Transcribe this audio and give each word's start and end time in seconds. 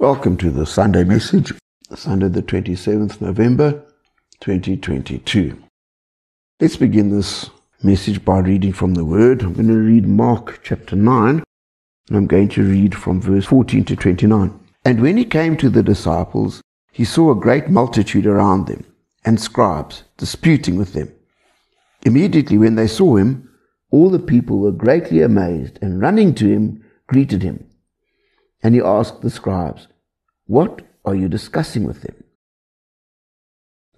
Welcome 0.00 0.38
to 0.38 0.50
the 0.50 0.64
Sunday 0.64 1.04
message, 1.04 1.52
Sunday 1.94 2.28
the 2.28 2.42
27th 2.42 3.20
November 3.20 3.84
2022. 4.40 5.62
Let's 6.58 6.78
begin 6.78 7.10
this 7.10 7.50
message 7.82 8.24
by 8.24 8.38
reading 8.38 8.72
from 8.72 8.94
the 8.94 9.04
Word. 9.04 9.42
I'm 9.42 9.52
going 9.52 9.68
to 9.68 9.74
read 9.74 10.08
Mark 10.08 10.60
chapter 10.62 10.96
9, 10.96 11.42
and 12.08 12.16
I'm 12.16 12.26
going 12.26 12.48
to 12.48 12.62
read 12.62 12.94
from 12.94 13.20
verse 13.20 13.44
14 13.44 13.84
to 13.84 13.94
29. 13.94 14.58
And 14.86 15.02
when 15.02 15.18
he 15.18 15.26
came 15.26 15.54
to 15.58 15.68
the 15.68 15.82
disciples, 15.82 16.62
he 16.90 17.04
saw 17.04 17.32
a 17.32 17.38
great 17.38 17.68
multitude 17.68 18.24
around 18.24 18.68
them, 18.68 18.86
and 19.26 19.38
scribes 19.38 20.04
disputing 20.16 20.76
with 20.76 20.94
them. 20.94 21.12
Immediately 22.06 22.56
when 22.56 22.76
they 22.76 22.86
saw 22.86 23.16
him, 23.16 23.50
all 23.90 24.08
the 24.08 24.18
people 24.18 24.60
were 24.60 24.72
greatly 24.72 25.20
amazed, 25.20 25.78
and 25.82 26.00
running 26.00 26.34
to 26.36 26.48
him, 26.48 26.82
greeted 27.06 27.42
him. 27.42 27.66
And 28.62 28.74
he 28.74 28.80
asked 28.80 29.22
the 29.22 29.30
scribes, 29.30 29.88
What 30.50 30.82
are 31.04 31.14
you 31.14 31.28
discussing 31.28 31.84
with 31.84 32.02
them? 32.02 32.24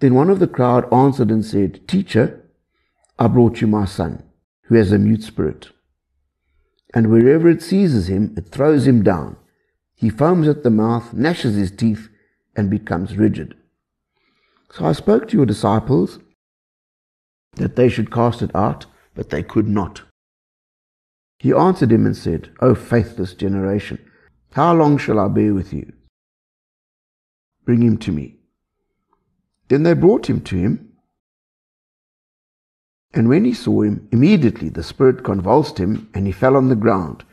Then 0.01 0.13
one 0.13 0.29
of 0.29 0.37
the 0.37 0.45
crowd 0.45 0.85
answered 0.93 1.31
and 1.31 1.43
said, 1.43 1.87
Teacher, 1.87 2.47
I 3.17 3.25
brought 3.25 3.59
you 3.59 3.65
my 3.65 3.85
son, 3.85 4.21
who 4.65 4.75
has 4.75 4.91
a 4.91 4.99
mute 4.99 5.23
spirit. 5.23 5.69
And 6.93 7.09
wherever 7.09 7.49
it 7.49 7.63
seizes 7.63 8.07
him, 8.07 8.35
it 8.37 8.49
throws 8.49 8.85
him 8.85 9.01
down. 9.01 9.35
He 9.95 10.11
foams 10.11 10.47
at 10.47 10.61
the 10.61 10.69
mouth, 10.69 11.11
gnashes 11.11 11.55
his 11.55 11.71
teeth, 11.71 12.09
and 12.55 12.69
becomes 12.69 13.17
rigid. 13.17 13.55
So 14.73 14.85
I 14.85 14.91
spoke 14.91 15.27
to 15.29 15.37
your 15.37 15.47
disciples 15.47 16.19
that 17.55 17.75
they 17.75 17.89
should 17.89 18.11
cast 18.11 18.43
it 18.43 18.55
out, 18.55 18.85
but 19.15 19.31
they 19.31 19.41
could 19.41 19.67
not. 19.67 20.03
He 21.39 21.51
answered 21.51 21.91
him 21.91 22.05
and 22.05 22.15
said, 22.15 22.51
O 22.59 22.75
faithless 22.75 23.33
generation, 23.33 23.97
how 24.51 24.75
long 24.75 24.99
shall 24.99 25.17
I 25.17 25.29
be 25.29 25.49
with 25.49 25.73
you? 25.73 25.91
Bring 27.65 27.81
him 27.81 27.97
to 27.99 28.11
me. 28.11 28.37
Then 29.69 29.83
they 29.83 29.93
brought 29.93 30.29
him 30.29 30.41
to 30.41 30.55
him. 30.55 30.93
And 33.13 33.29
when 33.29 33.45
he 33.45 33.53
saw 33.53 33.81
him, 33.81 34.07
immediately 34.11 34.69
the 34.69 34.83
spirit 34.83 35.23
convulsed 35.23 35.77
him, 35.77 36.09
and 36.13 36.25
he 36.25 36.33
fell 36.33 36.55
on 36.55 36.69
the 36.69 36.75
ground 36.75 37.23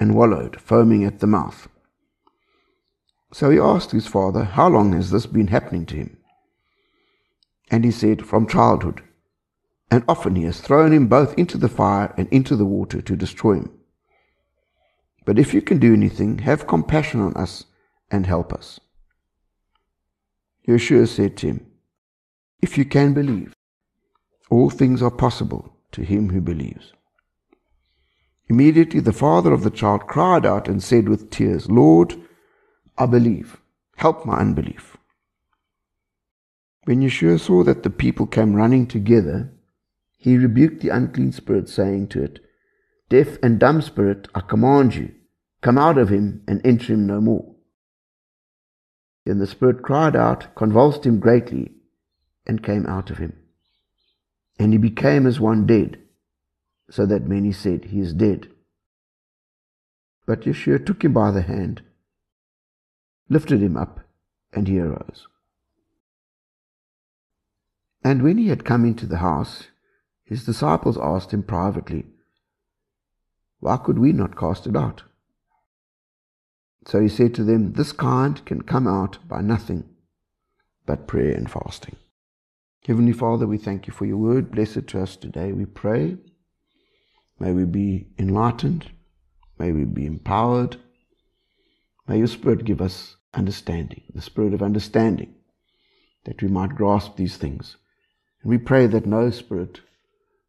and 0.00 0.14
wallowed, 0.14 0.60
foaming 0.60 1.04
at 1.04 1.20
the 1.20 1.26
mouth. 1.26 1.68
So 3.32 3.50
he 3.50 3.58
asked 3.58 3.90
his 3.90 4.06
father, 4.06 4.44
How 4.44 4.68
long 4.68 4.94
has 4.94 5.10
this 5.10 5.26
been 5.26 5.48
happening 5.48 5.84
to 5.86 5.96
him? 5.96 6.16
And 7.70 7.84
he 7.84 7.90
said, 7.90 8.24
From 8.24 8.46
childhood. 8.46 9.02
And 9.90 10.04
often 10.08 10.36
he 10.36 10.44
has 10.44 10.60
thrown 10.60 10.92
him 10.92 11.08
both 11.08 11.38
into 11.38 11.58
the 11.58 11.68
fire 11.68 12.14
and 12.16 12.28
into 12.28 12.56
the 12.56 12.64
water 12.64 13.00
to 13.00 13.16
destroy 13.16 13.54
him. 13.54 13.78
But 15.24 15.38
if 15.38 15.52
you 15.52 15.60
can 15.60 15.78
do 15.78 15.92
anything, 15.92 16.38
have 16.38 16.66
compassion 16.66 17.20
on 17.20 17.34
us 17.34 17.64
and 18.10 18.26
help 18.26 18.52
us. 18.52 18.80
Yeshua 20.68 21.08
said 21.08 21.36
to 21.38 21.46
him, 21.46 21.66
If 22.60 22.76
you 22.76 22.84
can 22.84 23.14
believe, 23.14 23.54
all 24.50 24.68
things 24.68 25.02
are 25.02 25.10
possible 25.10 25.74
to 25.92 26.02
him 26.02 26.28
who 26.28 26.42
believes. 26.42 26.92
Immediately 28.50 29.00
the 29.00 29.12
father 29.12 29.52
of 29.52 29.62
the 29.62 29.70
child 29.70 30.06
cried 30.06 30.44
out 30.44 30.68
and 30.68 30.82
said 30.82 31.08
with 31.08 31.30
tears, 31.30 31.70
Lord, 31.70 32.16
I 32.98 33.06
believe. 33.06 33.60
Help 33.96 34.26
my 34.26 34.38
unbelief. 34.38 34.96
When 36.84 37.00
Yeshua 37.00 37.40
saw 37.40 37.64
that 37.64 37.82
the 37.82 37.90
people 37.90 38.26
came 38.26 38.54
running 38.54 38.86
together, 38.86 39.52
he 40.16 40.36
rebuked 40.36 40.82
the 40.82 40.90
unclean 40.90 41.32
spirit, 41.32 41.68
saying 41.68 42.08
to 42.08 42.22
it, 42.22 42.40
Deaf 43.08 43.38
and 43.42 43.58
dumb 43.58 43.80
spirit, 43.82 44.28
I 44.34 44.40
command 44.40 44.94
you, 44.94 45.14
Come 45.60 45.78
out 45.78 45.98
of 45.98 46.10
him 46.10 46.42
and 46.46 46.60
enter 46.64 46.92
him 46.92 47.06
no 47.06 47.20
more. 47.20 47.54
Then 49.28 49.40
the 49.40 49.46
spirit 49.46 49.82
cried 49.82 50.16
out, 50.16 50.54
convulsed 50.54 51.04
him 51.04 51.20
greatly, 51.20 51.72
and 52.46 52.62
came 52.62 52.86
out 52.86 53.10
of 53.10 53.18
him. 53.18 53.34
And 54.58 54.72
he 54.72 54.78
became 54.78 55.26
as 55.26 55.38
one 55.38 55.66
dead, 55.66 55.98
so 56.88 57.04
that 57.04 57.28
many 57.28 57.52
said, 57.52 57.84
He 57.84 58.00
is 58.00 58.14
dead. 58.14 58.48
But 60.24 60.44
Yeshua 60.44 60.86
took 60.86 61.04
him 61.04 61.12
by 61.12 61.30
the 61.30 61.42
hand, 61.42 61.82
lifted 63.28 63.60
him 63.60 63.76
up, 63.76 64.00
and 64.54 64.66
he 64.66 64.80
arose. 64.80 65.26
And 68.02 68.22
when 68.22 68.38
he 68.38 68.48
had 68.48 68.64
come 68.64 68.86
into 68.86 69.04
the 69.04 69.18
house, 69.18 69.64
his 70.24 70.46
disciples 70.46 70.96
asked 70.96 71.34
him 71.34 71.42
privately, 71.42 72.06
Why 73.60 73.76
could 73.76 73.98
we 73.98 74.14
not 74.14 74.38
cast 74.38 74.66
it 74.66 74.74
out? 74.74 75.02
So 76.88 77.02
he 77.02 77.08
said 77.08 77.34
to 77.34 77.44
them, 77.44 77.74
This 77.74 77.92
kind 77.92 78.42
can 78.46 78.62
come 78.62 78.86
out 78.86 79.18
by 79.28 79.42
nothing 79.42 79.84
but 80.86 81.06
prayer 81.06 81.34
and 81.34 81.50
fasting. 81.50 81.96
Heavenly 82.86 83.12
Father, 83.12 83.46
we 83.46 83.58
thank 83.58 83.86
you 83.86 83.92
for 83.92 84.06
your 84.06 84.16
word. 84.16 84.50
Bless 84.50 84.74
it 84.74 84.88
to 84.88 85.02
us 85.02 85.14
today. 85.14 85.52
We 85.52 85.66
pray. 85.66 86.16
May 87.38 87.52
we 87.52 87.66
be 87.66 88.06
enlightened. 88.18 88.90
May 89.58 89.70
we 89.70 89.84
be 89.84 90.06
empowered. 90.06 90.78
May 92.06 92.18
your 92.18 92.26
Spirit 92.26 92.64
give 92.64 92.80
us 92.80 93.16
understanding, 93.34 94.04
the 94.14 94.22
Spirit 94.22 94.54
of 94.54 94.62
understanding, 94.62 95.34
that 96.24 96.40
we 96.40 96.48
might 96.48 96.74
grasp 96.74 97.16
these 97.16 97.36
things. 97.36 97.76
And 98.40 98.48
we 98.48 98.56
pray 98.56 98.86
that 98.86 99.04
no 99.04 99.28
Spirit 99.28 99.80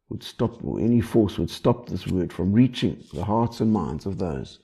would 0.08 0.22
stop, 0.22 0.64
or 0.64 0.80
any 0.80 1.02
force 1.02 1.36
would 1.36 1.50
stop 1.50 1.90
this 1.90 2.06
word 2.06 2.32
from 2.32 2.54
reaching 2.54 3.04
the 3.12 3.24
hearts 3.24 3.60
and 3.60 3.74
minds 3.74 4.06
of 4.06 4.16
those 4.16 4.58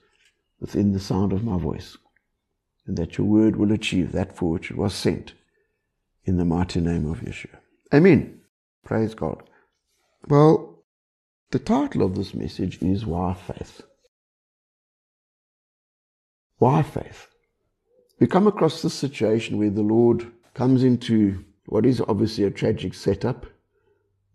within 0.59 0.93
the 0.93 0.99
sound 0.99 1.33
of 1.33 1.43
my 1.43 1.57
voice, 1.57 1.97
and 2.85 2.97
that 2.97 3.17
your 3.17 3.27
word 3.27 3.55
will 3.55 3.71
achieve 3.71 4.11
that 4.11 4.35
for 4.35 4.51
which 4.51 4.71
it 4.71 4.77
was 4.77 4.93
sent 4.93 5.33
in 6.23 6.37
the 6.37 6.45
mighty 6.45 6.81
name 6.81 7.09
of 7.09 7.21
Yeshua. 7.21 7.57
Amen. 7.93 8.41
Praise 8.83 9.13
God. 9.13 9.43
Well, 10.27 10.83
the 11.51 11.59
title 11.59 12.01
of 12.01 12.15
this 12.15 12.33
message 12.33 12.81
is 12.81 13.05
Why 13.05 13.33
Faith? 13.33 13.81
Why 16.57 16.81
faith? 16.81 17.27
We 18.19 18.25
come 18.27 18.47
across 18.47 18.81
this 18.81 18.93
situation 18.93 19.57
where 19.57 19.69
the 19.69 19.83
Lord 19.83 20.31
comes 20.55 20.83
into 20.83 21.45
what 21.67 21.85
is 21.85 22.01
obviously 22.01 22.45
a 22.45 22.51
tragic 22.51 22.95
setup. 22.95 23.45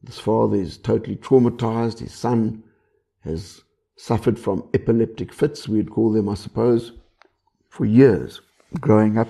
This 0.03 0.21
father 0.21 0.57
is 0.57 0.79
totally 0.79 1.17
traumatized. 1.17 1.99
His 1.99 2.15
son 2.15 2.63
has 3.25 3.63
suffered 3.97 4.39
from 4.39 4.69
epileptic 4.75 5.33
fits, 5.33 5.69
we'd 5.69 5.91
call 5.91 6.13
them, 6.13 6.29
I 6.29 6.35
suppose, 6.35 6.93
for 7.69 7.85
years 7.85 8.41
growing 8.81 9.19
up, 9.19 9.29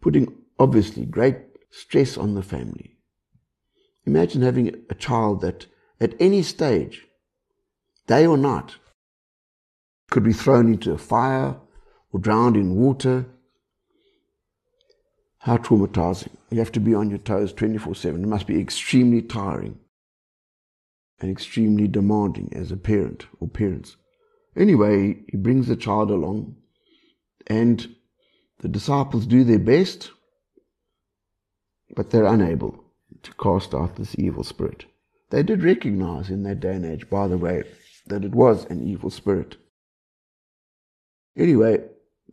putting 0.00 0.34
obviously 0.58 1.04
great 1.04 1.36
stress 1.70 2.16
on 2.16 2.34
the 2.34 2.42
family. 2.42 2.96
Imagine 4.06 4.42
having 4.42 4.74
a 4.90 4.94
child 4.94 5.40
that 5.40 5.66
at 6.00 6.14
any 6.20 6.42
stage, 6.42 7.06
day 8.06 8.26
or 8.26 8.36
night, 8.36 8.76
could 10.10 10.24
be 10.24 10.32
thrown 10.32 10.68
into 10.68 10.92
a 10.92 10.98
fire 10.98 11.56
or 12.12 12.20
drowned 12.20 12.56
in 12.56 12.76
water. 12.76 13.26
How 15.38 15.56
traumatizing. 15.56 16.36
You 16.50 16.58
have 16.58 16.72
to 16.72 16.80
be 16.80 16.94
on 16.94 17.10
your 17.10 17.18
toes 17.18 17.52
24 17.52 17.94
7. 17.94 18.22
It 18.22 18.26
must 18.26 18.46
be 18.46 18.60
extremely 18.60 19.22
tiring 19.22 19.78
and 21.24 21.32
extremely 21.32 21.88
demanding 21.88 22.52
as 22.54 22.70
a 22.70 22.76
parent 22.76 23.24
or 23.40 23.48
parents. 23.48 23.96
Anyway, 24.54 25.16
he 25.30 25.38
brings 25.38 25.66
the 25.66 25.74
child 25.74 26.10
along, 26.10 26.54
and 27.46 27.96
the 28.58 28.68
disciples 28.68 29.24
do 29.24 29.42
their 29.42 29.58
best, 29.58 30.10
but 31.96 32.10
they're 32.10 32.26
unable 32.26 32.84
to 33.22 33.32
cast 33.36 33.72
out 33.72 33.96
this 33.96 34.14
evil 34.18 34.44
spirit. 34.44 34.84
They 35.30 35.42
did 35.42 35.64
recognize 35.64 36.28
in 36.28 36.42
that 36.42 36.60
day 36.60 36.74
and 36.74 36.84
age, 36.84 37.08
by 37.08 37.26
the 37.26 37.38
way, 37.38 37.64
that 38.08 38.22
it 38.22 38.32
was 38.32 38.66
an 38.66 38.86
evil 38.86 39.08
spirit. 39.08 39.56
Anyway, 41.38 41.78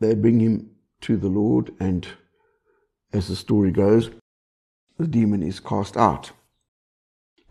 they 0.01 0.15
bring 0.15 0.41
him 0.41 0.69
to 0.99 1.15
the 1.15 1.29
Lord, 1.29 1.73
and 1.79 2.05
as 3.13 3.29
the 3.29 3.37
story 3.37 3.71
goes, 3.71 4.09
the 4.97 5.07
demon 5.07 5.43
is 5.43 5.61
cast 5.61 5.95
out. 5.95 6.31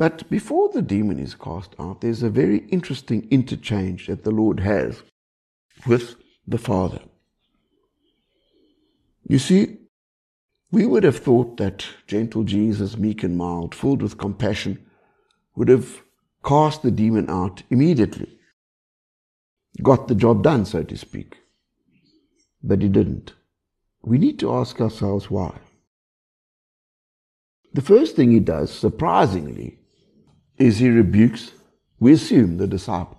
But 0.00 0.30
before 0.30 0.70
the 0.70 0.80
demon 0.80 1.18
is 1.18 1.34
cast 1.34 1.74
out, 1.78 2.00
there's 2.00 2.22
a 2.22 2.30
very 2.30 2.60
interesting 2.70 3.28
interchange 3.30 4.06
that 4.06 4.24
the 4.24 4.30
Lord 4.30 4.60
has 4.60 5.02
with 5.86 6.16
the 6.48 6.56
Father. 6.56 7.00
You 9.28 9.38
see, 9.38 9.76
we 10.72 10.86
would 10.86 11.04
have 11.04 11.18
thought 11.18 11.58
that 11.58 11.84
gentle 12.06 12.44
Jesus, 12.44 12.96
meek 12.96 13.22
and 13.22 13.36
mild, 13.36 13.74
filled 13.74 14.00
with 14.00 14.16
compassion, 14.16 14.86
would 15.54 15.68
have 15.68 16.00
cast 16.42 16.80
the 16.80 16.90
demon 16.90 17.28
out 17.28 17.62
immediately. 17.68 18.38
Got 19.82 20.08
the 20.08 20.14
job 20.14 20.42
done, 20.42 20.64
so 20.64 20.82
to 20.82 20.96
speak. 20.96 21.36
But 22.62 22.80
he 22.80 22.88
didn't. 22.88 23.34
We 24.00 24.16
need 24.16 24.38
to 24.38 24.54
ask 24.54 24.80
ourselves 24.80 25.30
why. 25.30 25.58
The 27.74 27.82
first 27.82 28.16
thing 28.16 28.30
he 28.30 28.40
does, 28.40 28.72
surprisingly, 28.72 29.76
is 30.60 30.78
he 30.78 30.88
rebukes, 30.88 31.52
we 31.98 32.12
assume, 32.12 32.58
the 32.58 32.66
disciple. 32.66 33.18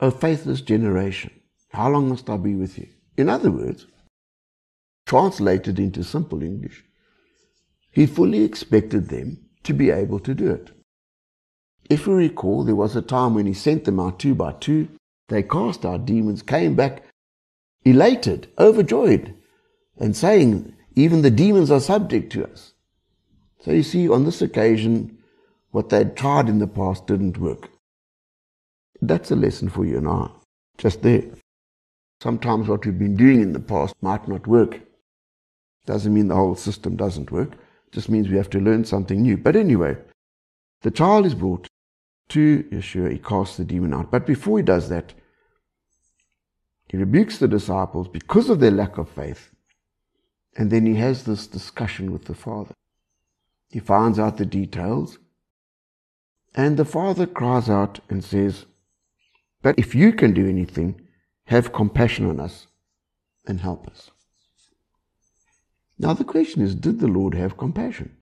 O 0.00 0.10
faithless 0.10 0.60
generation, 0.60 1.32
how 1.70 1.88
long 1.88 2.08
must 2.08 2.30
I 2.30 2.36
be 2.36 2.54
with 2.54 2.78
you? 2.78 2.88
In 3.16 3.28
other 3.28 3.50
words, 3.50 3.86
translated 5.06 5.78
into 5.78 6.04
simple 6.04 6.42
English, 6.42 6.84
he 7.90 8.06
fully 8.06 8.44
expected 8.44 9.08
them 9.08 9.38
to 9.64 9.72
be 9.72 9.90
able 9.90 10.20
to 10.20 10.34
do 10.34 10.50
it. 10.50 10.70
If 11.88 12.06
we 12.06 12.14
recall, 12.14 12.62
there 12.62 12.76
was 12.76 12.94
a 12.94 13.02
time 13.02 13.34
when 13.34 13.46
he 13.46 13.54
sent 13.54 13.84
them 13.84 13.98
out 13.98 14.18
two 14.18 14.34
by 14.34 14.52
two. 14.52 14.88
They 15.28 15.42
cast 15.42 15.84
out 15.84 16.04
demons, 16.04 16.42
came 16.42 16.76
back 16.76 17.02
elated, 17.86 18.48
overjoyed, 18.58 19.32
and 19.96 20.14
saying, 20.14 20.74
Even 20.96 21.22
the 21.22 21.30
demons 21.30 21.70
are 21.70 21.80
subject 21.80 22.32
to 22.32 22.44
us. 22.44 22.74
So 23.60 23.70
you 23.70 23.82
see, 23.82 24.08
on 24.08 24.24
this 24.24 24.42
occasion, 24.42 25.15
what 25.76 25.90
they'd 25.90 26.16
tried 26.16 26.48
in 26.48 26.58
the 26.58 26.66
past 26.66 27.06
didn't 27.06 27.36
work. 27.36 27.68
That's 29.02 29.30
a 29.30 29.36
lesson 29.36 29.68
for 29.68 29.84
you 29.84 29.98
and 29.98 30.08
I, 30.08 30.30
just 30.78 31.02
there. 31.02 31.24
Sometimes 32.22 32.66
what 32.66 32.86
we've 32.86 32.98
been 32.98 33.14
doing 33.14 33.42
in 33.42 33.52
the 33.52 33.60
past 33.60 33.94
might 34.00 34.26
not 34.26 34.46
work. 34.46 34.80
Doesn't 35.84 36.14
mean 36.14 36.28
the 36.28 36.34
whole 36.34 36.54
system 36.54 36.96
doesn't 36.96 37.30
work. 37.30 37.58
Just 37.92 38.08
means 38.08 38.30
we 38.30 38.38
have 38.38 38.48
to 38.48 38.58
learn 38.58 38.86
something 38.86 39.20
new. 39.20 39.36
But 39.36 39.54
anyway, 39.54 39.98
the 40.80 40.90
child 40.90 41.26
is 41.26 41.34
brought 41.34 41.68
to 42.30 42.62
Yeshua. 42.72 43.12
He 43.12 43.18
casts 43.18 43.58
the 43.58 43.64
demon 43.66 43.92
out. 43.92 44.10
But 44.10 44.26
before 44.26 44.56
he 44.56 44.64
does 44.64 44.88
that, 44.88 45.12
he 46.88 46.96
rebukes 46.96 47.36
the 47.36 47.48
disciples 47.48 48.08
because 48.08 48.48
of 48.48 48.60
their 48.60 48.70
lack 48.70 48.96
of 48.96 49.10
faith. 49.10 49.50
And 50.56 50.70
then 50.70 50.86
he 50.86 50.94
has 50.94 51.24
this 51.24 51.46
discussion 51.46 52.12
with 52.12 52.24
the 52.24 52.34
Father. 52.34 52.72
He 53.68 53.78
finds 53.78 54.18
out 54.18 54.38
the 54.38 54.46
details. 54.46 55.18
And 56.56 56.78
the 56.78 56.86
Father 56.86 57.26
cries 57.26 57.68
out 57.68 58.00
and 58.08 58.24
says, 58.24 58.64
But 59.62 59.78
if 59.78 59.94
you 59.94 60.12
can 60.14 60.32
do 60.32 60.48
anything, 60.48 61.02
have 61.44 61.72
compassion 61.72 62.26
on 62.26 62.40
us 62.40 62.66
and 63.46 63.60
help 63.60 63.86
us. 63.86 64.10
Now 65.98 66.14
the 66.14 66.24
question 66.24 66.62
is, 66.62 66.74
did 66.74 66.98
the 66.98 67.08
Lord 67.08 67.34
have 67.34 67.58
compassion? 67.58 68.16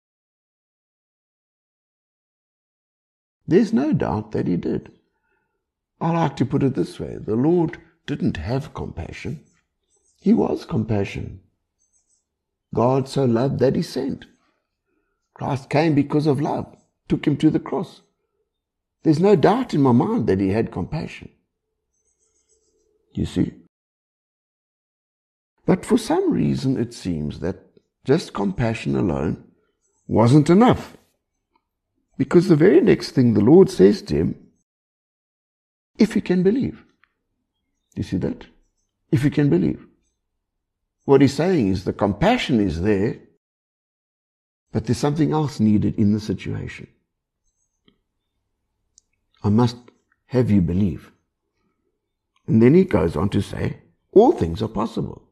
There's 3.47 3.73
no 3.73 3.93
doubt 3.93 4.33
that 4.33 4.49
he 4.49 4.57
did. 4.57 4.91
I 6.01 6.11
like 6.11 6.37
to 6.37 6.47
put 6.47 6.63
it 6.63 6.75
this 6.75 6.99
way 6.99 7.17
the 7.17 7.37
Lord 7.37 7.79
didn't 8.07 8.37
have 8.37 8.75
compassion, 8.75 9.45
he 10.21 10.35
was 10.35 10.65
compassion. 10.65 11.41
God 12.75 13.09
so 13.09 13.25
loved 13.25 13.61
that 13.61 13.77
he 13.77 13.83
sent. 13.83 14.27
Christ 15.35 15.71
came 15.71 15.95
because 15.95 16.27
of 16.27 16.41
love, 16.41 16.77
took 17.09 17.27
him 17.27 17.37
to 17.37 17.51
the 17.51 17.61
cross. 17.61 18.03
There's 19.05 19.21
no 19.21 19.37
doubt 19.37 19.75
in 19.75 19.83
my 19.83 19.93
mind 19.93 20.27
that 20.27 20.41
he 20.41 20.49
had 20.49 20.73
compassion. 20.73 21.29
You 23.13 23.27
see? 23.27 23.53
But 25.67 25.85
for 25.85 25.99
some 25.99 26.33
reason, 26.33 26.79
it 26.79 26.93
seems 26.95 27.41
that 27.41 27.61
just 28.05 28.33
compassion 28.33 28.97
alone 28.97 29.45
wasn't 30.09 30.51
enough. 30.51 30.97
Because 32.17 32.49
the 32.49 32.57
very 32.57 32.81
next 32.81 33.11
thing 33.11 33.35
the 33.35 33.41
Lord 33.41 33.71
says 33.71 34.01
to 34.03 34.15
him, 34.15 34.47
if 35.99 36.17
you 36.17 36.23
can 36.23 36.43
believe. 36.43 36.83
You 37.95 38.03
see 38.03 38.17
that? 38.19 38.47
If 39.13 39.23
you 39.23 39.31
can 39.31 39.51
believe. 39.51 39.87
What 41.05 41.21
he's 41.21 41.35
saying 41.35 41.69
is 41.69 41.85
the 41.85 41.93
compassion 41.93 42.59
is 42.59 42.81
there, 42.81 43.19
but 44.73 44.87
there's 44.87 44.99
something 44.99 45.33
else 45.33 45.61
needed 45.61 45.95
in 45.97 46.13
the 46.13 46.21
situation. 46.21 46.89
I 49.45 49.51
must 49.51 49.77
have 50.27 50.51
you 50.51 50.63
believe. 50.63 51.13
And 52.47 52.61
then 52.63 52.75
he 52.75 52.85
goes 52.85 53.15
on 53.15 53.29
to 53.29 53.43
say, 53.43 53.79
all 54.11 54.33
things 54.33 54.63
are 54.63 54.69
possible 54.69 55.23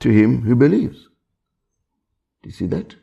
to 0.00 0.10
him 0.10 0.42
who 0.42 0.56
believes. 0.56 1.08
Do 2.42 2.48
you 2.48 2.52
see 2.52 2.66
that? 2.66 2.96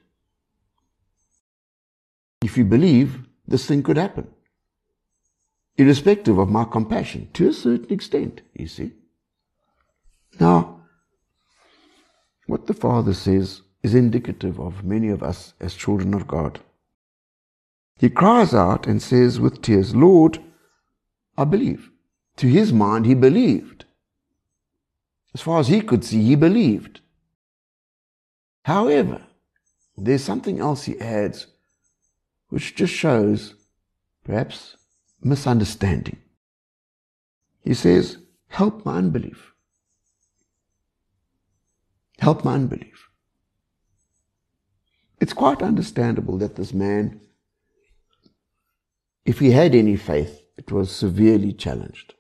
If 2.42 2.58
you 2.58 2.66
believe, 2.66 3.20
this 3.48 3.66
thing 3.66 3.84
could 3.84 3.98
happen. 3.98 4.28
Irrespective 5.78 6.38
of 6.38 6.50
my 6.50 6.66
compassion, 6.66 7.30
to 7.34 7.50
a 7.50 7.54
certain 7.54 7.94
extent, 7.94 8.42
you 8.54 8.68
see. 8.68 8.92
Now, 10.40 10.82
what 12.48 12.68
the 12.68 12.74
Father 12.74 13.14
says 13.14 13.62
is 13.82 13.96
indicative 13.96 14.60
of 14.60 14.84
many 14.84 15.08
of 15.08 15.24
us 15.24 15.54
as 15.62 15.74
children 15.74 16.14
of 16.14 16.28
God. 16.28 16.60
He 18.00 18.10
cries 18.10 18.54
out 18.54 18.88
and 18.88 19.02
says 19.02 19.42
with 19.42 19.62
tears, 19.62 19.94
Lord, 19.94 20.40
I 21.38 21.44
believe. 21.44 21.92
To 22.38 22.48
his 22.48 22.72
mind, 22.72 23.06
he 23.06 23.14
believed. 23.14 23.84
As 25.34 25.42
far 25.42 25.60
as 25.60 25.68
he 25.68 25.82
could 25.82 26.06
see, 26.06 26.24
he 26.24 26.36
believed. 26.36 27.02
However, 28.64 29.22
there's 29.98 30.24
something 30.24 30.60
else 30.60 30.86
he 30.86 31.00
adds 31.00 31.48
which 32.48 32.74
just 32.74 32.94
shows, 32.94 33.56
perhaps, 34.24 34.78
misunderstanding. 35.22 36.20
He 37.62 37.74
says, 37.74 38.18
Help 38.48 38.86
my 38.86 38.98
unbelief. 38.98 39.54
Help 42.20 42.46
my 42.46 42.56
unbelief. 42.56 43.10
It's 45.20 45.34
quite 45.34 45.62
understandable 45.62 46.38
that 46.38 46.56
this 46.56 46.74
man, 46.74 47.20
if 49.30 49.40
he 49.40 49.52
had 49.52 49.76
any 49.76 49.96
faith, 49.96 50.42
it 50.58 50.72
was 50.72 50.92
severely 50.92 51.54
challenged. 51.54 52.14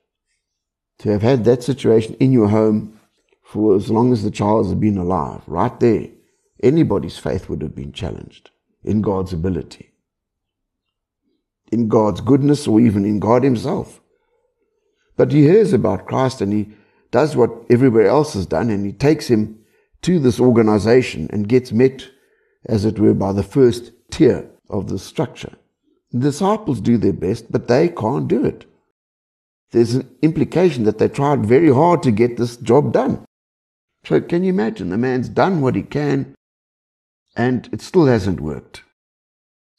To 1.00 1.12
have 1.12 1.22
had 1.22 1.44
that 1.46 1.64
situation 1.64 2.16
in 2.20 2.32
your 2.32 2.50
home 2.50 3.00
for 3.44 3.76
as 3.76 3.90
long 3.90 4.12
as 4.14 4.24
the 4.24 4.32
child 4.32 4.66
has 4.66 4.76
been 4.76 4.98
alive, 4.98 5.42
right 5.48 5.80
there, 5.80 6.08
anybody's 6.62 7.18
faith 7.18 7.50
would 7.50 7.62
have 7.62 7.76
been 7.76 7.94
challenged 7.94 8.52
in 8.84 9.02
God's 9.02 9.34
ability 9.34 9.90
in 11.72 11.88
God's 11.88 12.22
goodness 12.22 12.68
or 12.68 12.80
even 12.80 13.06
in 13.06 13.20
God 13.20 13.44
Himself. 13.44 14.02
But 15.18 15.32
he 15.32 15.44
hears 15.44 15.74
about 15.74 16.06
Christ 16.06 16.42
and 16.42 16.54
he 16.54 16.70
does 17.12 17.36
what 17.36 17.52
everywhere 17.70 18.08
else 18.08 18.34
has 18.34 18.46
done 18.46 18.70
and 18.70 18.86
he 18.86 18.94
takes 18.94 19.28
him 19.28 19.60
to 20.02 20.20
this 20.20 20.40
organization 20.40 21.30
and 21.32 21.50
gets 21.50 21.72
met, 21.72 22.10
as 22.66 22.86
it 22.86 23.00
were, 23.00 23.14
by 23.14 23.34
the 23.34 23.44
first 23.44 23.92
tier 24.12 24.50
of 24.70 24.88
the 24.88 24.98
structure. 24.98 25.56
The 26.12 26.20
disciples 26.20 26.82
do 26.82 26.98
their 26.98 27.14
best, 27.14 27.52
but 27.52 27.68
they 27.68 27.90
can't 27.90 28.28
do 28.28 28.46
it. 28.46 28.66
There's 29.72 29.96
an 29.96 30.10
implication 30.22 30.84
that 30.86 30.98
they 30.98 31.08
tried 31.08 31.46
very 31.46 31.72
hard 31.72 32.02
to 32.04 32.12
get 32.12 32.38
this 32.38 32.58
job 32.58 32.92
done. 32.92 33.26
So 34.06 34.20
can 34.22 34.44
you 34.44 34.50
imagine? 34.50 34.90
The 34.90 34.98
man's 34.98 35.30
done 35.30 35.62
what 35.62 35.76
he 35.76 35.84
can 35.84 36.36
and 37.36 37.70
it 37.72 37.82
still 37.82 38.06
hasn't 38.06 38.42
worked. 38.42 38.84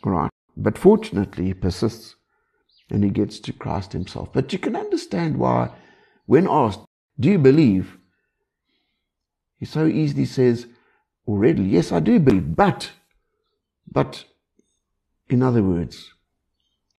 All 0.05 0.13
right. 0.13 0.31
But 0.57 0.79
fortunately, 0.79 1.47
he 1.47 1.55
persists 1.55 2.17
and 2.91 3.05
he 3.05 3.11
gets 3.11 3.39
to 3.41 3.53
Christ 3.53 3.93
himself. 3.93 4.33
But 4.33 4.53
you 4.53 4.59
can 4.59 4.77
understand 4.77 5.39
why, 5.39 5.71
when 6.27 6.49
asked, 6.49 6.81
Do 7.19 7.31
you 7.31 7.39
believe? 7.39 7.97
He 9.59 9.67
so 9.67 9.87
easily 9.87 10.25
says, 10.25 10.67
Already, 11.27 11.63
yes, 11.63 11.93
I 11.93 12.01
do 12.01 12.19
believe, 12.19 12.57
but, 12.57 12.91
but, 13.91 14.25
in 15.29 15.43
other 15.43 15.63
words, 15.63 16.13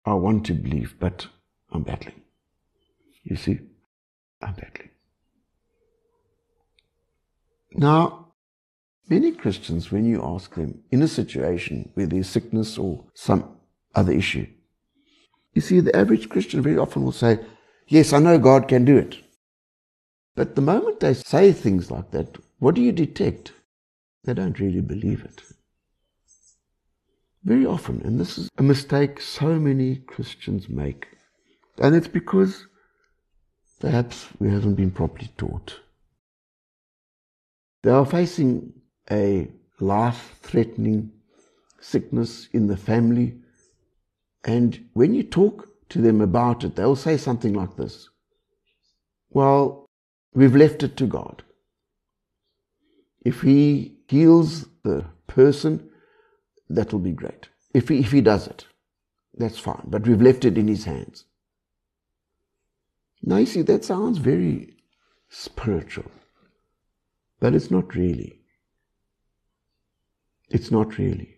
I 0.05 0.13
want 0.13 0.45
to 0.47 0.53
believe, 0.53 0.95
but 0.99 1.27
I'm 1.71 1.83
battling. 1.83 2.21
You 3.23 3.35
see, 3.35 3.59
I'm 4.41 4.53
battling. 4.53 4.89
Now, 7.73 8.21
Many 9.11 9.33
Christians, 9.33 9.91
when 9.91 10.05
you 10.05 10.23
ask 10.23 10.55
them 10.55 10.83
in 10.89 11.01
a 11.01 11.07
situation 11.07 11.91
where 11.95 12.05
there's 12.05 12.29
sickness 12.29 12.77
or 12.77 13.03
some 13.13 13.57
other 13.93 14.13
issue, 14.13 14.47
you 15.53 15.61
see, 15.61 15.81
the 15.81 15.93
average 15.93 16.29
Christian 16.29 16.61
very 16.61 16.77
often 16.77 17.03
will 17.03 17.11
say, 17.11 17.37
Yes, 17.87 18.13
I 18.13 18.19
know 18.19 18.39
God 18.39 18.69
can 18.69 18.85
do 18.85 18.95
it. 18.95 19.17
But 20.33 20.55
the 20.55 20.61
moment 20.61 21.01
they 21.01 21.13
say 21.13 21.51
things 21.51 21.91
like 21.91 22.11
that, 22.11 22.37
what 22.59 22.73
do 22.75 22.81
you 22.81 22.93
detect? 22.93 23.51
They 24.23 24.33
don't 24.33 24.57
really 24.61 24.79
believe 24.79 25.25
it. 25.25 25.41
Very 27.43 27.65
often, 27.65 28.01
and 28.03 28.19
this 28.19 28.37
is 28.37 28.49
a 28.57 28.63
mistake 28.63 29.19
so 29.19 29.59
many 29.59 29.95
Christians 29.95 30.69
make, 30.69 31.07
and 31.79 31.95
it's 31.95 32.07
because 32.07 32.67
perhaps 33.79 34.27
we 34.39 34.51
haven't 34.51 34.75
been 34.75 34.91
properly 34.91 35.31
taught. 35.37 35.79
They 37.83 37.89
are 37.89 38.05
facing 38.05 38.73
a 39.09 39.49
life 39.79 40.37
threatening 40.43 41.11
sickness 41.79 42.47
in 42.53 42.67
the 42.67 42.77
family. 42.77 43.35
And 44.43 44.89
when 44.93 45.13
you 45.13 45.23
talk 45.23 45.67
to 45.89 45.99
them 45.99 46.21
about 46.21 46.63
it, 46.63 46.75
they'll 46.75 46.95
say 46.95 47.17
something 47.17 47.53
like 47.53 47.75
this 47.75 48.09
Well, 49.29 49.87
we've 50.33 50.55
left 50.55 50.83
it 50.83 50.95
to 50.97 51.07
God. 51.07 51.43
If 53.25 53.41
He 53.41 53.97
heals 54.07 54.67
the 54.83 55.05
person, 55.27 55.89
that 56.75 56.91
will 56.91 56.99
be 56.99 57.11
great. 57.11 57.49
If 57.73 57.89
he, 57.89 57.99
if 57.99 58.11
he 58.11 58.21
does 58.21 58.47
it, 58.47 58.65
that's 59.37 59.59
fine. 59.59 59.83
But 59.85 60.07
we've 60.07 60.21
left 60.21 60.45
it 60.45 60.57
in 60.57 60.67
His 60.67 60.85
hands. 60.85 61.25
Now, 63.23 63.37
you 63.37 63.45
see, 63.45 63.61
that 63.61 63.85
sounds 63.85 64.17
very 64.17 64.75
spiritual. 65.29 66.11
But 67.39 67.53
it's 67.53 67.71
not 67.71 67.95
really. 67.95 68.39
It's 70.49 70.71
not 70.71 70.97
really. 70.97 71.37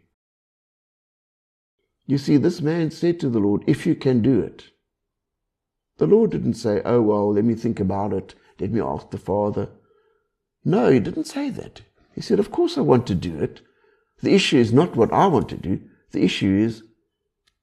You 2.08 2.18
see, 2.18 2.38
this 2.38 2.62
man 2.62 2.92
said 2.92 3.20
to 3.20 3.30
the 3.30 3.40
Lord, 3.40 3.64
If 3.68 3.86
you 3.86 3.96
can 3.96 4.22
do 4.22 4.40
it. 4.42 4.66
The 5.98 6.08
Lord 6.08 6.32
didn't 6.32 6.56
say, 6.56 6.82
Oh, 6.84 7.02
well, 7.02 7.34
let 7.34 7.46
me 7.46 7.54
think 7.54 7.80
about 7.80 8.14
it. 8.14 8.34
Let 8.60 8.72
me 8.72 8.82
ask 8.82 9.12
the 9.12 9.18
Father. 9.18 9.70
No, 10.66 10.90
he 10.90 11.00
didn't 11.00 11.26
say 11.26 11.50
that. 11.52 11.82
He 12.16 12.22
said, 12.22 12.40
Of 12.40 12.52
course 12.52 12.78
I 12.78 12.82
want 12.82 13.08
to 13.08 13.16
do 13.16 13.38
it. 13.38 13.62
The 14.24 14.34
issue 14.34 14.58
is 14.58 14.72
not 14.72 14.96
what 14.96 15.12
I 15.12 15.28
want 15.28 15.50
to 15.50 15.58
do. 15.58 15.82
The 16.12 16.24
issue 16.24 16.56
is, 16.56 16.82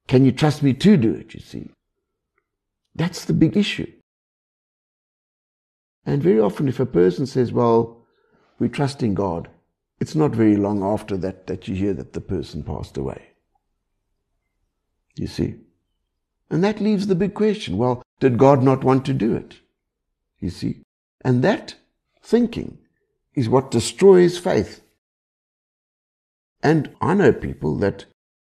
can 0.06 0.26
you 0.26 0.30
trust 0.30 0.62
me 0.62 0.74
to 0.74 0.96
do 0.98 1.12
it, 1.14 1.32
you 1.32 1.40
see? 1.40 1.70
That's 2.94 3.24
the 3.24 3.32
big 3.32 3.56
issue. 3.56 3.90
And 6.04 6.22
very 6.22 6.38
often, 6.38 6.68
if 6.68 6.78
a 6.78 6.86
person 6.86 7.24
says, 7.26 7.50
Well, 7.50 8.04
we 8.58 8.68
trust 8.68 9.02
in 9.02 9.14
God, 9.14 9.48
it's 10.00 10.14
not 10.14 10.32
very 10.32 10.56
long 10.56 10.82
after 10.82 11.16
that 11.16 11.46
that 11.46 11.66
you 11.66 11.74
hear 11.74 11.94
that 11.94 12.12
the 12.12 12.20
person 12.20 12.62
passed 12.62 12.98
away. 12.98 13.30
You 15.16 15.28
see? 15.28 15.54
And 16.50 16.62
that 16.62 16.80
leaves 16.80 17.06
the 17.06 17.14
big 17.14 17.32
question 17.32 17.78
well, 17.78 18.02
did 18.18 18.36
God 18.36 18.62
not 18.62 18.84
want 18.84 19.06
to 19.06 19.14
do 19.14 19.34
it? 19.34 19.60
You 20.40 20.50
see? 20.50 20.82
And 21.22 21.42
that 21.42 21.76
thinking 22.22 22.78
is 23.34 23.48
what 23.48 23.70
destroys 23.70 24.36
faith. 24.36 24.82
And 26.62 26.94
I 27.00 27.14
know 27.14 27.32
people 27.32 27.76
that 27.78 28.04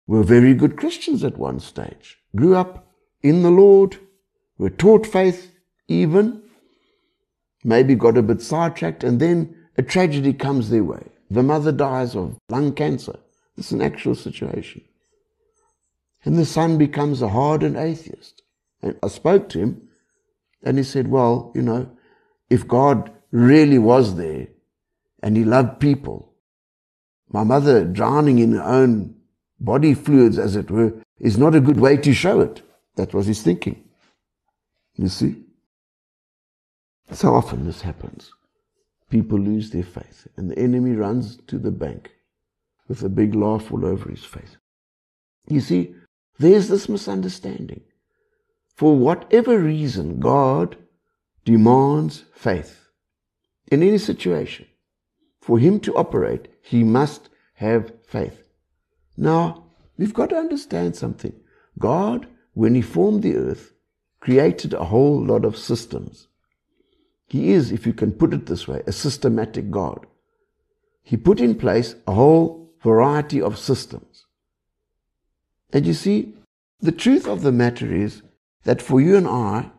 were 0.07 0.23
very 0.23 0.55
good 0.55 0.77
Christians 0.77 1.23
at 1.25 1.37
one 1.37 1.61
stage, 1.61 2.19
grew 2.35 2.57
up 2.57 2.87
in 3.23 3.43
the 3.43 3.51
Lord, 3.51 3.99
were 4.57 4.71
taught 4.71 5.07
faith 5.07 5.53
even, 5.89 6.43
maybe 7.65 7.95
got 7.95 8.17
a 8.17 8.23
bit 8.23 8.41
sidetracked, 8.41 9.05
and 9.05 9.21
then 9.21 9.55
a 9.77 9.83
tragedy 9.83 10.33
comes 10.33 10.71
their 10.71 10.85
way. 10.85 11.05
The 11.31 11.43
mother 11.43 11.73
dies 11.73 12.17
of 12.17 12.39
lung 12.49 12.73
cancer. 12.73 13.19
Is 13.59 13.73
an 13.73 13.83
actual 13.83 14.15
situation. 14.15 14.83
And 16.25 16.39
the 16.39 16.47
son 16.47 16.79
becomes 16.79 17.21
a 17.21 17.29
hardened 17.29 17.77
atheist. 17.77 18.43
And 18.81 18.97
I 19.03 19.09
spoke 19.09 19.49
to 19.49 19.59
him, 19.59 19.89
and 20.63 20.79
he 20.79 20.85
said, 20.85 21.09
Well, 21.09 21.51
you 21.57 21.63
know, 21.63 21.91
if 22.49 22.69
God 22.69 23.11
really 23.33 23.79
was 23.79 24.15
there 24.15 24.47
and 25.25 25.37
he 25.37 25.45
loved 25.45 25.81
people, 25.81 26.28
my 27.31 27.45
mother 27.45 27.85
drowning 27.85 28.39
in 28.39 28.53
her 28.53 28.63
own 28.63 29.15
body 29.61 29.95
fluids, 29.95 30.39
as 30.39 30.57
it 30.57 30.71
were, 30.71 30.93
is 31.21 31.37
not 31.37 31.55
a 31.55 31.61
good 31.61 31.81
way 31.81 31.97
to 31.97 32.13
show 32.13 32.41
it. 32.41 32.63
That 32.97 33.15
was 33.15 33.27
his 33.27 33.43
thinking. 33.43 33.85
You 34.97 35.09
see? 35.09 35.37
So 37.13 37.35
often 37.35 37.65
this 37.65 37.83
happens. 37.83 38.31
People 39.11 39.39
lose 39.39 39.71
their 39.71 39.85
faith, 39.85 40.27
and 40.37 40.51
the 40.51 40.59
enemy 40.59 40.93
runs 40.93 41.37
to 41.47 41.59
the 41.59 41.71
bank 41.71 42.11
with 42.89 43.03
a 43.03 43.09
big 43.09 43.35
laugh 43.35 43.73
all 43.73 43.85
over 43.85 44.11
his 44.11 44.25
face. 44.25 44.57
You 45.49 45.61
see, 45.61 45.95
there's 46.39 46.69
this 46.69 46.89
misunderstanding. 46.89 47.83
For 48.75 48.97
whatever 48.97 49.59
reason, 49.59 50.21
God 50.21 50.77
demands 51.45 52.25
faith 52.35 52.91
in 53.73 53.83
any 53.83 53.99
situation. 53.99 54.67
For 55.49 55.59
Him 55.59 55.81
to 55.81 55.97
operate, 55.97 56.49
He 56.61 56.85
must 56.85 57.31
have 57.55 57.95
faith. 58.07 58.43
Now, 59.17 59.65
we've 59.97 60.13
got 60.13 60.29
to 60.29 60.37
understand 60.37 60.95
something. 60.95 61.33
God, 61.79 62.27
when 62.53 62.75
He 62.75 62.83
formed 62.83 63.23
the 63.23 63.35
earth, 63.35 63.73
created 64.21 64.75
a 64.75 64.85
whole 64.85 65.25
lot 65.25 65.47
of 65.47 65.57
systems. 65.57 66.29
He 67.29 67.53
is, 67.53 67.73
if 67.73 67.87
you 67.87 67.95
can 67.95 68.13
put 68.13 68.35
it 68.35 68.45
this 68.45 68.69
way, 68.69 68.83
a 68.87 68.93
systematic 68.93 69.71
God. 69.71 70.05
He 71.03 71.17
put 71.17 71.41
in 71.41 71.55
place 71.55 71.95
a 72.07 72.13
whole 72.13 72.71
variety 72.83 73.41
of 73.41 73.59
systems. 73.59 74.27
And 75.73 75.87
you 75.87 75.95
see, 75.95 76.35
the 76.81 76.93
truth 76.93 77.27
of 77.27 77.41
the 77.41 77.53
matter 77.53 77.91
is 77.91 78.21
that 78.65 78.83
for 78.83 79.01
you 79.01 79.17
and 79.17 79.27
I 79.27 79.71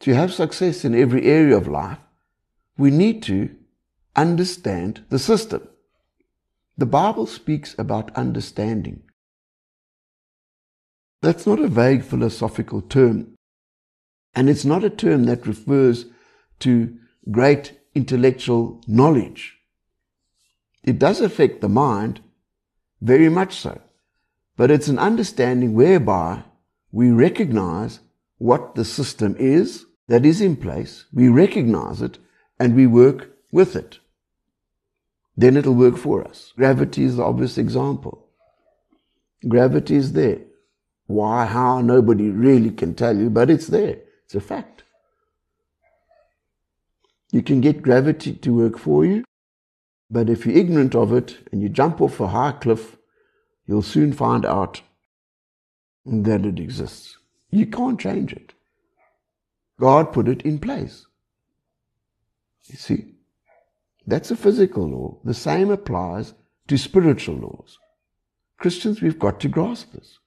to 0.00 0.14
have 0.14 0.34
success 0.34 0.84
in 0.84 0.94
every 0.94 1.24
area 1.24 1.56
of 1.56 1.66
life, 1.66 1.96
we 2.76 2.90
need 2.90 3.22
to 3.22 3.56
understand 4.18 5.04
the 5.10 5.18
system. 5.18 5.68
The 6.76 6.86
Bible 6.86 7.26
speaks 7.26 7.74
about 7.78 8.16
understanding. 8.16 9.02
That's 11.22 11.46
not 11.46 11.60
a 11.60 11.68
vague 11.68 12.04
philosophical 12.04 12.82
term, 12.82 13.34
and 14.34 14.50
it's 14.50 14.64
not 14.64 14.84
a 14.84 14.90
term 14.90 15.24
that 15.24 15.46
refers 15.46 16.06
to 16.60 16.96
great 17.30 17.78
intellectual 17.94 18.80
knowledge. 18.86 19.56
It 20.82 20.98
does 20.98 21.20
affect 21.20 21.60
the 21.60 21.68
mind, 21.68 22.20
very 23.00 23.28
much 23.28 23.54
so. 23.54 23.80
But 24.56 24.70
it's 24.72 24.88
an 24.88 24.98
understanding 24.98 25.74
whereby 25.74 26.42
we 26.90 27.10
recognize 27.10 28.00
what 28.38 28.74
the 28.74 28.84
system 28.84 29.36
is 29.38 29.86
that 30.08 30.26
is 30.26 30.40
in 30.40 30.56
place, 30.56 31.04
we 31.12 31.28
recognize 31.28 32.02
it, 32.02 32.18
and 32.58 32.74
we 32.74 32.86
work 32.86 33.30
with 33.52 33.76
it. 33.76 33.98
Then 35.38 35.56
it'll 35.56 35.74
work 35.74 35.96
for 35.96 36.26
us. 36.26 36.52
Gravity 36.56 37.04
is 37.04 37.16
the 37.16 37.22
obvious 37.22 37.58
example. 37.58 38.26
Gravity 39.46 39.94
is 39.94 40.12
there. 40.12 40.40
Why, 41.06 41.46
how, 41.46 41.80
nobody 41.80 42.28
really 42.28 42.72
can 42.72 42.96
tell 42.96 43.16
you, 43.16 43.30
but 43.30 43.48
it's 43.48 43.68
there. 43.68 43.98
It's 44.24 44.34
a 44.34 44.40
fact. 44.40 44.82
You 47.30 47.42
can 47.42 47.60
get 47.60 47.82
gravity 47.82 48.32
to 48.32 48.52
work 48.52 48.78
for 48.78 49.04
you, 49.04 49.22
but 50.10 50.28
if 50.28 50.44
you're 50.44 50.56
ignorant 50.56 50.96
of 50.96 51.12
it 51.12 51.38
and 51.52 51.62
you 51.62 51.68
jump 51.68 52.00
off 52.00 52.18
a 52.18 52.26
high 52.26 52.52
cliff, 52.52 52.96
you'll 53.64 53.82
soon 53.82 54.12
find 54.12 54.44
out 54.44 54.80
that 56.04 56.44
it 56.44 56.58
exists. 56.58 57.16
You 57.50 57.66
can't 57.66 58.00
change 58.00 58.32
it. 58.32 58.54
God 59.78 60.12
put 60.12 60.26
it 60.26 60.42
in 60.42 60.58
place. 60.58 61.06
You 62.66 62.76
see, 62.76 63.17
that's 64.08 64.30
a 64.30 64.36
physical 64.36 64.88
law. 64.88 65.18
The 65.22 65.34
same 65.34 65.70
applies 65.70 66.32
to 66.68 66.78
spiritual 66.78 67.36
laws. 67.36 67.78
Christians, 68.56 69.02
we've 69.02 69.18
got 69.18 69.38
to 69.40 69.48
grasp 69.48 69.92
this. 69.92 70.18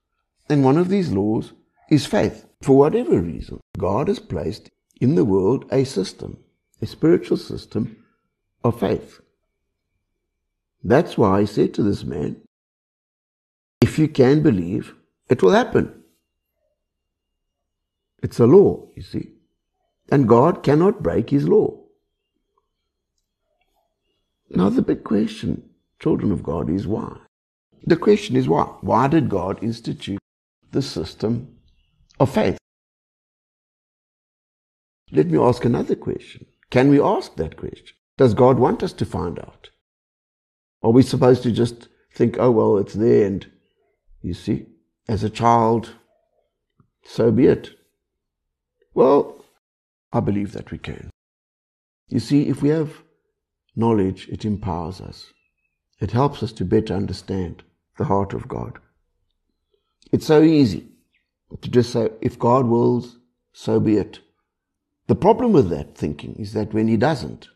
And 0.49 0.63
one 0.63 0.77
of 0.77 0.89
these 0.89 1.11
laws 1.11 1.53
is 1.89 2.05
faith. 2.05 2.45
For 2.61 2.77
whatever 2.77 3.19
reason, 3.19 3.59
God 3.79 4.07
has 4.07 4.19
placed 4.19 4.69
in 4.99 5.15
the 5.15 5.25
world 5.25 5.65
a 5.71 5.83
system, 5.83 6.37
a 6.79 6.85
spiritual 6.85 7.37
system 7.37 7.97
of 8.63 8.79
faith. 8.79 9.19
That's 10.83 11.17
why 11.17 11.41
he 11.41 11.47
said 11.47 11.73
to 11.73 11.83
this 11.83 12.03
man, 12.03 12.37
if 13.81 13.97
you 13.97 14.07
can 14.07 14.43
believe, 14.43 14.93
it 15.27 15.41
will 15.41 15.51
happen. 15.51 16.03
It's 18.21 18.39
a 18.39 18.45
law, 18.45 18.87
you 18.95 19.01
see. 19.01 19.31
And 20.11 20.29
God 20.29 20.61
cannot 20.61 21.01
break 21.01 21.31
his 21.31 21.47
law. 21.47 21.80
Now, 24.53 24.69
the 24.69 24.81
big 24.81 25.03
question, 25.03 25.69
children 25.99 26.31
of 26.31 26.43
God, 26.43 26.69
is 26.69 26.85
why? 26.85 27.17
The 27.85 27.95
question 27.95 28.35
is 28.35 28.47
why? 28.47 28.63
Why 28.81 29.07
did 29.07 29.29
God 29.29 29.63
institute 29.63 30.19
the 30.71 30.81
system 30.81 31.55
of 32.19 32.33
faith? 32.33 32.57
Let 35.11 35.27
me 35.27 35.37
ask 35.37 35.65
another 35.65 35.95
question. 35.95 36.45
Can 36.69 36.89
we 36.89 37.01
ask 37.01 37.35
that 37.35 37.57
question? 37.57 37.95
Does 38.17 38.33
God 38.33 38.59
want 38.59 38.83
us 38.83 38.93
to 38.93 39.05
find 39.05 39.39
out? 39.39 39.69
Are 40.83 40.91
we 40.91 41.01
supposed 41.01 41.43
to 41.43 41.51
just 41.51 41.87
think, 42.13 42.37
oh, 42.39 42.51
well, 42.51 42.77
it's 42.77 42.93
there 42.93 43.25
and 43.25 43.49
you 44.21 44.33
see, 44.33 44.67
as 45.07 45.23
a 45.23 45.29
child, 45.29 45.95
so 47.03 47.31
be 47.31 47.47
it. 47.47 47.71
Well, 48.93 49.43
I 50.13 50.19
believe 50.19 50.51
that 50.53 50.71
we 50.71 50.77
can. 50.77 51.09
You 52.07 52.19
see, 52.19 52.47
if 52.47 52.61
we 52.61 52.69
have 52.69 53.01
knowledge, 53.75 54.27
it 54.29 54.45
empowers 54.45 55.01
us. 55.01 55.33
It 55.99 56.11
helps 56.11 56.41
us 56.43 56.51
to 56.53 56.65
better 56.65 56.93
understand 56.93 57.63
the 57.97 58.05
heart 58.05 58.33
of 58.33 58.47
God. 58.47 58.79
It's 60.11 60.25
so 60.25 60.41
easy 60.41 60.87
to 61.61 61.69
just 61.69 61.91
say, 61.91 62.09
if 62.21 62.39
God 62.39 62.65
wills, 62.65 63.17
so 63.53 63.79
be 63.79 63.97
it. 63.97 64.19
The 65.07 65.15
problem 65.15 65.51
with 65.51 65.69
that 65.69 65.95
thinking 65.95 66.35
is 66.37 66.53
that 66.53 66.73
when 66.73 66.87
He 66.87 66.97
doesn't, 66.97 67.49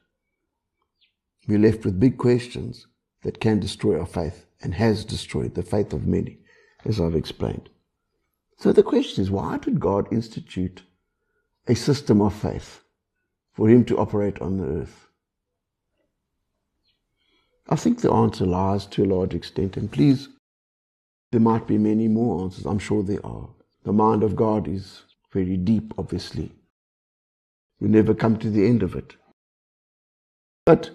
we're 1.48 1.60
left 1.60 1.86
with 1.86 2.00
big 2.00 2.18
questions 2.18 2.88
that 3.24 3.40
can 3.40 3.60
destroy 3.60 4.00
our 4.00 4.06
faith 4.06 4.46
and 4.62 4.74
has 4.76 5.06
destroyed 5.06 5.56
the 5.56 5.64
faith 5.64 5.94
of 5.94 6.08
many 6.08 6.40
as 6.86 7.00
I've 7.00 7.16
explained. 7.16 7.70
So 8.58 8.72
the 8.72 8.84
question 8.84 9.24
is, 9.24 9.32
why 9.32 9.58
did 9.58 9.80
God 9.80 10.12
institute 10.12 10.84
a 11.68 11.76
system 11.76 12.22
of 12.22 12.34
faith 12.34 12.82
for 13.54 13.70
him 13.70 13.84
to 13.86 13.98
operate 13.98 14.40
on 14.40 14.58
the 14.58 14.82
earth? 14.82 15.05
I 17.68 17.76
think 17.76 18.02
the 18.02 18.12
answer 18.12 18.46
lies 18.46 18.86
to 18.88 19.04
a 19.04 19.12
large 19.14 19.34
extent, 19.34 19.76
and 19.76 19.92
please, 19.92 20.30
there 21.32 21.42
might 21.42 21.68
be 21.68 21.78
many 21.78 22.08
more 22.08 22.44
answers. 22.44 22.66
I'm 22.66 22.80
sure 22.80 23.02
there 23.02 23.26
are. 23.26 23.50
The 23.84 23.94
mind 23.94 24.24
of 24.24 24.36
God 24.36 24.68
is 24.68 25.04
very 25.34 25.58
deep, 25.58 25.94
obviously. 25.98 26.52
We 27.80 27.88
never 27.88 28.14
come 28.14 28.38
to 28.38 28.50
the 28.50 28.66
end 28.66 28.84
of 28.84 28.96
it. 28.96 29.16
But 30.66 30.92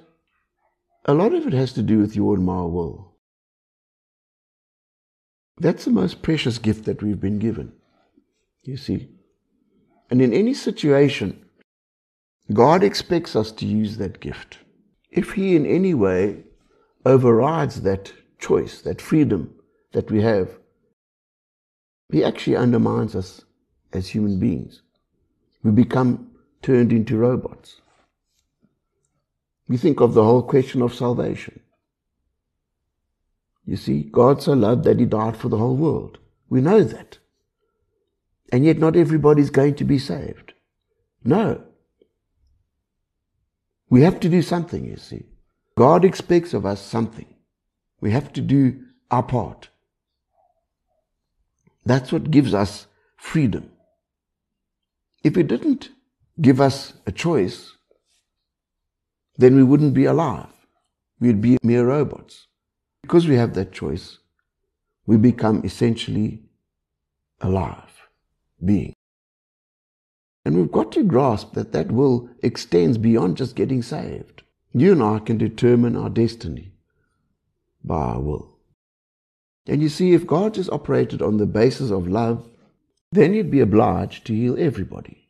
a 1.05 1.15
lot 1.15 1.35
of 1.35 1.47
it 1.47 1.53
has 1.53 1.73
to 1.75 1.83
do 1.83 1.99
with 1.99 2.17
your 2.17 2.35
and 2.35 2.45
my 2.45 2.63
will. 2.63 3.17
That's 5.59 5.85
the 5.85 5.91
most 5.91 6.23
precious 6.23 6.59
gift 6.59 6.85
that 6.87 7.03
we've 7.03 7.21
been 7.21 7.39
given. 7.39 7.73
You 8.63 8.77
see? 8.77 9.09
And 10.11 10.23
in 10.23 10.33
any 10.33 10.55
situation, 10.55 11.45
God 12.53 12.83
expects 12.83 13.37
us 13.37 13.53
to 13.53 13.67
use 13.67 13.99
that 13.99 14.21
gift. 14.21 14.59
If 15.11 15.33
He 15.33 15.55
in 15.55 15.67
any 15.67 15.95
way 15.95 16.45
overrides 17.05 17.83
that 17.83 18.13
choice, 18.39 18.81
that 18.83 19.01
freedom 19.01 19.55
that 19.93 20.11
we 20.11 20.23
have, 20.23 20.59
He 22.11 22.25
actually 22.25 22.57
undermines 22.57 23.15
us 23.15 23.43
as 23.93 24.09
human 24.09 24.39
beings. 24.39 24.83
We 25.63 25.71
become 25.71 26.31
turned 26.63 26.93
into 26.93 27.17
robots. 27.17 27.81
We 29.69 29.77
think 29.77 30.01
of 30.01 30.15
the 30.15 30.25
whole 30.25 30.43
question 30.43 30.83
of 30.83 30.95
salvation. 30.95 31.61
You 33.65 33.77
see, 33.77 34.03
God 34.03 34.43
so 34.43 34.53
loved 34.53 34.85
that 34.85 34.99
He 34.99 35.07
died 35.07 35.37
for 35.37 35.49
the 35.49 35.59
whole 35.59 35.77
world. 35.77 36.19
We 36.49 36.61
know 36.61 36.83
that. 36.83 37.19
And 38.53 38.65
yet, 38.65 38.79
not 38.79 38.97
everybody's 38.97 39.51
going 39.51 39.77
to 39.77 39.85
be 39.85 39.99
saved. 39.99 40.55
No. 41.23 41.63
We 43.89 44.03
have 44.03 44.19
to 44.21 44.29
do 44.29 44.43
something, 44.43 44.85
you 44.85 44.97
see. 44.97 45.30
God 45.81 46.05
expects 46.05 46.53
of 46.53 46.67
us 46.67 46.79
something. 46.79 47.25
We 48.03 48.11
have 48.11 48.35
to 48.35 48.43
do 48.43 48.85
our 49.11 49.23
part. 49.23 49.71
That's 51.87 52.13
what 52.13 52.31
gives 52.31 52.53
us 52.53 52.87
freedom. 53.17 53.71
If 55.25 55.37
He 55.37 55.43
didn't 55.43 55.89
give 56.39 56.61
us 56.61 56.93
a 57.07 57.13
choice, 57.13 57.73
then 59.39 59.57
we 59.57 59.63
wouldn't 59.63 59.95
be 59.95 60.05
alive. 60.05 60.53
We'd 61.19 61.41
be 61.41 61.57
mere 61.63 61.87
robots. 61.87 62.47
Because 63.01 63.27
we 63.27 63.37
have 63.37 63.55
that 63.55 63.73
choice, 63.73 64.19
we 65.07 65.17
become 65.17 65.63
essentially 65.65 66.43
alive 67.41 68.07
being. 68.63 68.93
And 70.45 70.57
we've 70.57 70.71
got 70.71 70.93
to 70.93 71.03
grasp 71.03 71.55
that 71.55 71.73
that 71.73 71.91
will 71.91 72.29
extends 72.43 72.99
beyond 72.99 73.39
just 73.39 73.57
getting 73.57 73.81
saved. 73.81 74.43
You 74.73 74.93
and 74.93 75.03
I 75.03 75.19
can 75.19 75.39
determine 75.39 75.97
our 75.97 76.11
destiny 76.11 76.73
by 77.83 77.97
our 77.97 78.21
will. 78.21 78.59
And 79.67 79.83
you 79.83 79.89
see, 79.89 80.13
if 80.15 80.27
God 80.27 80.55
just 80.55 80.71
operated 80.71 81.23
on 81.23 81.37
the 81.37 81.47
basis 81.47 81.91
of 81.91 82.09
love, 82.09 82.49
then 83.13 83.35
you'd 83.35 83.51
be 83.51 83.61
obliged 83.61 84.27
to 84.27 84.35
heal 84.35 84.57
everybody. 84.59 85.29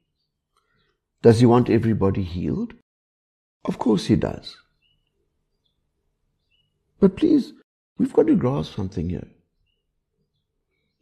Does 1.22 1.40
he 1.40 1.46
want 1.46 1.70
everybody 1.70 2.22
healed? 2.22 2.74
Of 3.64 3.78
course 3.78 4.06
he 4.06 4.16
does. 4.16 4.56
But 6.98 7.16
please, 7.16 7.52
we've 7.98 8.12
got 8.12 8.26
to 8.26 8.36
grasp 8.36 8.74
something 8.74 9.08
here. 9.08 9.28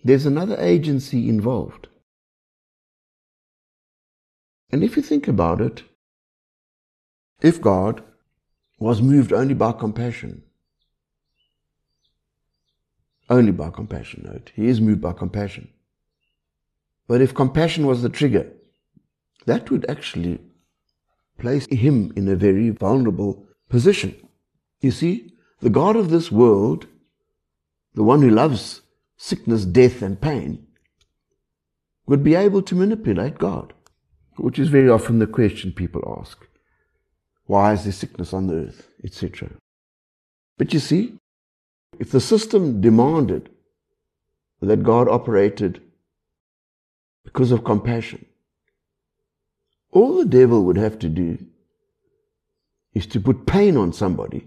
There's 0.04 0.26
another 0.26 0.56
agency 0.60 1.28
involved. 1.28 1.88
And 4.70 4.84
if 4.84 4.96
you 4.96 5.02
think 5.02 5.26
about 5.26 5.60
it, 5.60 5.82
if 7.40 7.60
God 7.60 8.02
was 8.78 9.02
moved 9.02 9.32
only 9.32 9.54
by 9.54 9.72
compassion, 9.72 10.42
only 13.28 13.52
by 13.52 13.70
compassion, 13.70 14.24
note, 14.24 14.52
he 14.54 14.68
is 14.68 14.80
moved 14.80 15.00
by 15.00 15.12
compassion. 15.12 15.68
But 17.06 17.20
if 17.20 17.34
compassion 17.34 17.86
was 17.86 18.02
the 18.02 18.08
trigger, 18.08 18.52
that 19.46 19.70
would 19.70 19.88
actually 19.88 20.40
place 21.38 21.66
him 21.70 22.12
in 22.16 22.28
a 22.28 22.36
very 22.36 22.70
vulnerable 22.70 23.46
position. 23.68 24.14
You 24.80 24.90
see, 24.90 25.34
the 25.60 25.70
God 25.70 25.96
of 25.96 26.10
this 26.10 26.30
world, 26.30 26.86
the 27.94 28.02
one 28.02 28.22
who 28.22 28.30
loves 28.30 28.82
sickness, 29.16 29.64
death, 29.64 30.02
and 30.02 30.20
pain, 30.20 30.66
would 32.06 32.22
be 32.22 32.34
able 32.34 32.62
to 32.62 32.74
manipulate 32.74 33.38
God 33.38 33.72
which 34.38 34.58
is 34.58 34.68
very 34.68 34.88
often 34.88 35.18
the 35.18 35.26
question 35.26 35.72
people 35.72 36.16
ask. 36.20 36.47
Why 37.48 37.72
is 37.72 37.84
there 37.84 37.92
sickness 37.92 38.34
on 38.34 38.46
the 38.46 38.54
earth, 38.66 38.88
etc. 39.02 39.48
But 40.58 40.74
you 40.74 40.78
see, 40.78 41.14
if 41.98 42.10
the 42.10 42.20
system 42.20 42.82
demanded 42.82 43.48
that 44.60 44.82
God 44.82 45.08
operated 45.08 45.80
because 47.24 47.50
of 47.50 47.64
compassion, 47.64 48.26
all 49.90 50.18
the 50.18 50.26
devil 50.26 50.62
would 50.64 50.76
have 50.76 50.98
to 50.98 51.08
do 51.08 51.38
is 52.92 53.06
to 53.06 53.18
put 53.18 53.46
pain 53.46 53.78
on 53.78 53.94
somebody 53.94 54.46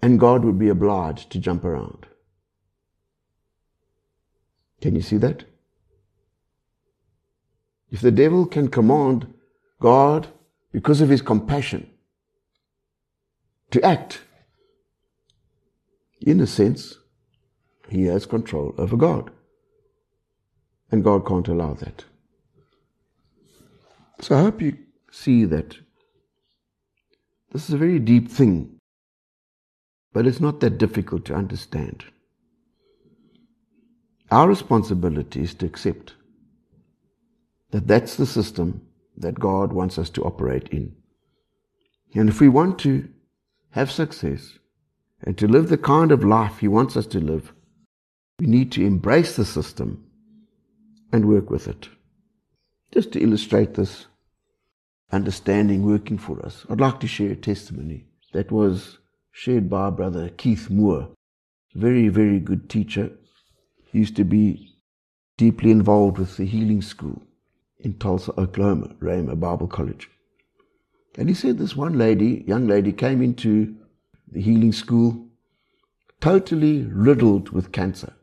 and 0.00 0.20
God 0.20 0.44
would 0.44 0.58
be 0.58 0.68
obliged 0.68 1.30
to 1.30 1.40
jump 1.40 1.64
around. 1.64 2.06
Can 4.80 4.94
you 4.94 5.02
see 5.02 5.16
that? 5.16 5.42
If 7.90 8.00
the 8.00 8.12
devil 8.12 8.46
can 8.46 8.68
command 8.68 9.34
God, 9.80 10.28
because 10.72 11.00
of 11.00 11.08
his 11.08 11.22
compassion, 11.22 11.88
to 13.70 13.82
act, 13.82 14.20
in 16.20 16.40
a 16.40 16.46
sense, 16.46 16.98
he 17.88 18.04
has 18.04 18.26
control 18.26 18.74
over 18.78 18.96
God. 18.96 19.30
And 20.90 21.04
God 21.04 21.26
can't 21.26 21.48
allow 21.48 21.74
that. 21.74 22.04
So 24.20 24.36
I 24.36 24.40
hope 24.40 24.60
you 24.60 24.76
see 25.10 25.44
that 25.44 25.76
this 27.52 27.68
is 27.68 27.74
a 27.74 27.78
very 27.78 27.98
deep 27.98 28.30
thing, 28.30 28.78
but 30.12 30.26
it's 30.26 30.40
not 30.40 30.60
that 30.60 30.78
difficult 30.78 31.24
to 31.26 31.34
understand. 31.34 32.04
Our 34.30 34.48
responsibility 34.48 35.42
is 35.42 35.54
to 35.54 35.66
accept 35.66 36.14
that 37.70 37.86
that's 37.86 38.16
the 38.16 38.26
system 38.26 38.87
that 39.20 39.38
God 39.38 39.72
wants 39.72 39.98
us 39.98 40.10
to 40.10 40.22
operate 40.22 40.68
in. 40.68 40.94
And 42.14 42.28
if 42.28 42.40
we 42.40 42.48
want 42.48 42.78
to 42.80 43.08
have 43.70 43.90
success 43.90 44.58
and 45.22 45.36
to 45.38 45.46
live 45.46 45.68
the 45.68 45.78
kind 45.78 46.12
of 46.12 46.24
life 46.24 46.58
He 46.58 46.68
wants 46.68 46.96
us 46.96 47.06
to 47.08 47.20
live, 47.20 47.52
we 48.38 48.46
need 48.46 48.72
to 48.72 48.86
embrace 48.86 49.36
the 49.36 49.44
system 49.44 50.04
and 51.12 51.28
work 51.28 51.50
with 51.50 51.68
it. 51.68 51.88
Just 52.92 53.12
to 53.12 53.22
illustrate 53.22 53.74
this 53.74 54.06
understanding 55.10 55.84
working 55.84 56.18
for 56.18 56.44
us, 56.44 56.64
I'd 56.70 56.80
like 56.80 57.00
to 57.00 57.06
share 57.06 57.32
a 57.32 57.36
testimony 57.36 58.06
that 58.32 58.52
was 58.52 58.98
shared 59.32 59.68
by 59.68 59.82
our 59.82 59.92
brother 59.92 60.28
Keith 60.30 60.70
Moore, 60.70 61.10
very, 61.74 62.08
very 62.08 62.40
good 62.40 62.70
teacher. 62.70 63.10
He 63.90 63.98
used 63.98 64.16
to 64.16 64.24
be 64.24 64.74
deeply 65.36 65.70
involved 65.70 66.18
with 66.18 66.36
the 66.36 66.44
healing 66.44 66.82
school 66.82 67.22
in 67.80 67.94
Tulsa, 67.98 68.32
Oklahoma, 68.38 68.94
Rhema 69.00 69.38
Bible 69.38 69.68
College. 69.68 70.10
And 71.16 71.28
he 71.28 71.34
said 71.34 71.58
this 71.58 71.76
one 71.76 71.98
lady, 71.98 72.44
young 72.46 72.66
lady, 72.66 72.92
came 72.92 73.22
into 73.22 73.76
the 74.30 74.40
healing 74.40 74.72
school 74.72 75.28
totally 76.20 76.82
riddled 76.82 77.50
with 77.50 77.72
cancer. 77.72 78.14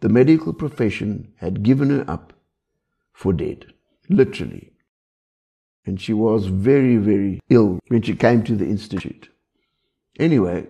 The 0.00 0.08
medical 0.08 0.52
profession 0.52 1.32
had 1.36 1.62
given 1.62 1.90
her 1.90 2.04
up 2.08 2.32
for 3.12 3.32
dead, 3.32 3.66
literally. 4.08 4.72
And 5.84 6.00
she 6.00 6.12
was 6.12 6.46
very, 6.46 6.96
very 6.96 7.40
ill 7.48 7.80
when 7.88 8.02
she 8.02 8.14
came 8.14 8.42
to 8.44 8.56
the 8.56 8.66
institute. 8.66 9.28
Anyway, 10.18 10.66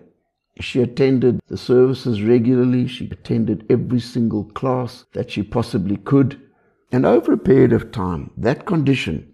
she 0.59 0.81
attended 0.81 1.39
the 1.47 1.57
services 1.57 2.21
regularly. 2.21 2.87
She 2.87 3.09
attended 3.09 3.65
every 3.69 3.99
single 3.99 4.43
class 4.43 5.05
that 5.13 5.31
she 5.31 5.43
possibly 5.43 5.97
could. 5.97 6.41
And 6.91 7.05
over 7.05 7.33
a 7.33 7.37
period 7.37 7.73
of 7.73 7.91
time, 7.91 8.31
that 8.37 8.65
condition 8.65 9.33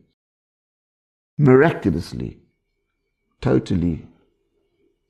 miraculously, 1.37 2.39
totally 3.41 4.07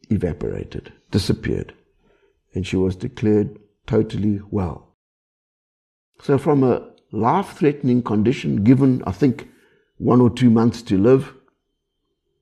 evaporated, 0.10 0.92
disappeared, 1.12 1.74
and 2.54 2.66
she 2.66 2.76
was 2.76 2.96
declared 2.96 3.58
totally 3.88 4.42
well. 4.50 4.96
So, 6.22 6.38
from 6.38 6.64
a 6.64 6.90
life 7.12 7.58
threatening 7.58 8.02
condition, 8.02 8.64
given, 8.64 9.04
I 9.06 9.12
think, 9.12 9.50
one 9.98 10.22
or 10.22 10.30
two 10.30 10.50
months 10.50 10.82
to 10.84 10.98
live, 10.98 11.34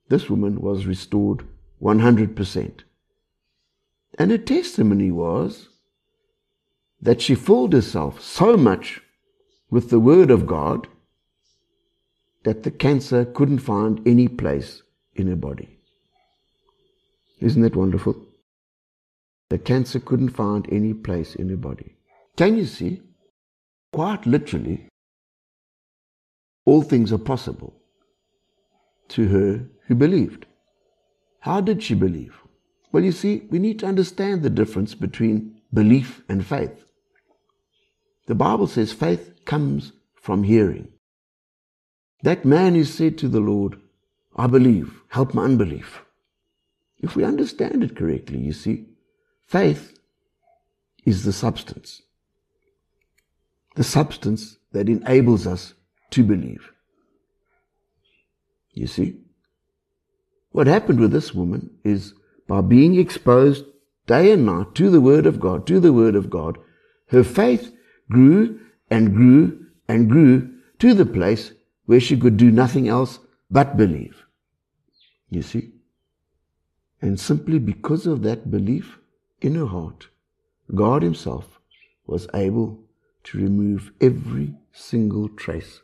this 0.10 0.30
woman 0.30 0.62
was 0.62 0.86
restored 0.86 1.46
100%. 1.82 2.82
And 4.20 4.32
her 4.32 4.38
testimony 4.38 5.12
was 5.12 5.70
that 7.02 7.22
she 7.22 7.36
filled 7.36 7.74
herself 7.74 8.22
so 8.22 8.58
much 8.58 9.02
with 9.72 9.90
the 9.90 10.00
Word 10.00 10.30
of 10.30 10.46
God 10.46 10.88
that 12.44 12.64
the 12.64 12.72
cancer 12.72 13.24
couldn't 13.26 13.60
find 13.60 14.06
any 14.06 14.28
place 14.28 14.84
in 15.16 15.28
her 15.28 15.36
body. 15.36 15.80
Isn't 17.40 17.62
that 17.62 17.76
wonderful? 17.76 18.16
The 19.50 19.58
cancer 19.58 20.00
couldn't 20.00 20.30
find 20.30 20.68
any 20.72 20.94
place 20.94 21.36
in 21.36 21.50
her 21.50 21.58
body. 21.58 21.96
Can 22.36 22.58
you 22.58 22.66
see? 22.66 23.02
Quite 23.92 24.26
literally, 24.26 24.88
all 26.66 26.82
things 26.82 27.12
are 27.12 27.18
possible 27.18 27.74
to 29.10 29.28
her 29.28 29.66
who 29.88 29.96
believed. 29.96 30.46
How 31.42 31.60
did 31.60 31.84
she 31.84 31.96
believe? 31.96 32.36
Well, 32.92 33.04
you 33.04 33.12
see, 33.12 33.48
we 33.50 33.60
need 33.60 33.80
to 33.80 33.86
understand 33.88 34.44
the 34.44 34.50
difference 34.50 34.96
between 34.96 35.60
belief 35.74 36.22
and 36.30 36.46
faith. 36.46 36.86
The 38.28 38.36
Bible 38.36 38.68
says 38.68 38.94
faith 38.94 39.31
comes 39.46 39.94
from 40.16 40.44
hearing. 40.44 40.90
That 42.24 42.46
man 42.46 42.76
who 42.76 42.84
said 42.84 43.18
to 43.20 43.28
the 43.28 43.40
Lord, 43.40 43.80
I 44.36 44.48
believe, 44.48 45.02
help 45.10 45.34
my 45.34 45.44
unbelief. 45.44 46.02
If 47.00 47.16
we 47.16 47.24
understand 47.24 47.84
it 47.84 47.96
correctly, 47.96 48.40
you 48.40 48.54
see, 48.54 48.86
faith 49.48 49.98
is 51.06 51.24
the 51.24 51.34
substance. 51.34 52.04
The 53.76 53.84
substance 53.84 54.58
that 54.72 54.90
enables 54.90 55.48
us 55.48 55.74
to 56.12 56.24
believe. 56.24 56.72
You 58.74 58.88
see? 58.88 59.18
What 60.52 60.68
happened 60.68 61.00
with 61.00 61.12
this 61.12 61.34
woman 61.34 61.72
is 61.84 62.14
by 62.48 62.62
being 62.62 63.00
exposed 63.00 63.66
day 64.06 64.32
and 64.32 64.46
night 64.46 64.76
to 64.76 64.90
the 64.90 65.02
Word 65.02 65.26
of 65.26 65.40
God, 65.40 65.66
to 65.68 65.80
the 65.80 65.94
Word 65.94 66.16
of 66.16 66.30
God, 66.30 66.58
her 67.08 67.24
faith 67.24 67.74
grew 68.10 68.60
and 68.92 69.16
grew 69.16 69.66
and 69.88 70.10
grew 70.10 70.54
to 70.80 70.94
the 70.94 71.06
place 71.06 71.54
where 71.86 72.00
she 72.00 72.18
could 72.18 72.38
do 72.38 72.52
nothing 72.52 72.88
else 72.88 73.20
but 73.50 73.78
believe. 73.78 74.26
You 75.30 75.42
see? 75.42 75.72
And 77.02 77.20
simply 77.20 77.58
because 77.58 78.06
of 78.06 78.22
that 78.24 78.52
belief 78.52 79.00
in 79.42 79.56
her 79.56 79.66
heart, 79.66 80.10
God 80.76 81.02
Himself 81.02 81.60
was 82.06 82.28
able 82.34 82.80
to 83.24 83.38
remove 83.38 83.92
every 84.00 84.54
single 84.72 85.30
trace 85.30 85.82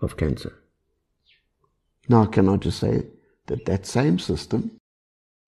of 0.00 0.16
cancer. 0.16 0.58
Now, 2.08 2.24
can 2.24 2.48
I 2.48 2.56
just 2.56 2.78
say 2.78 3.06
that 3.46 3.66
that 3.66 3.86
same 3.86 4.18
system 4.18 4.78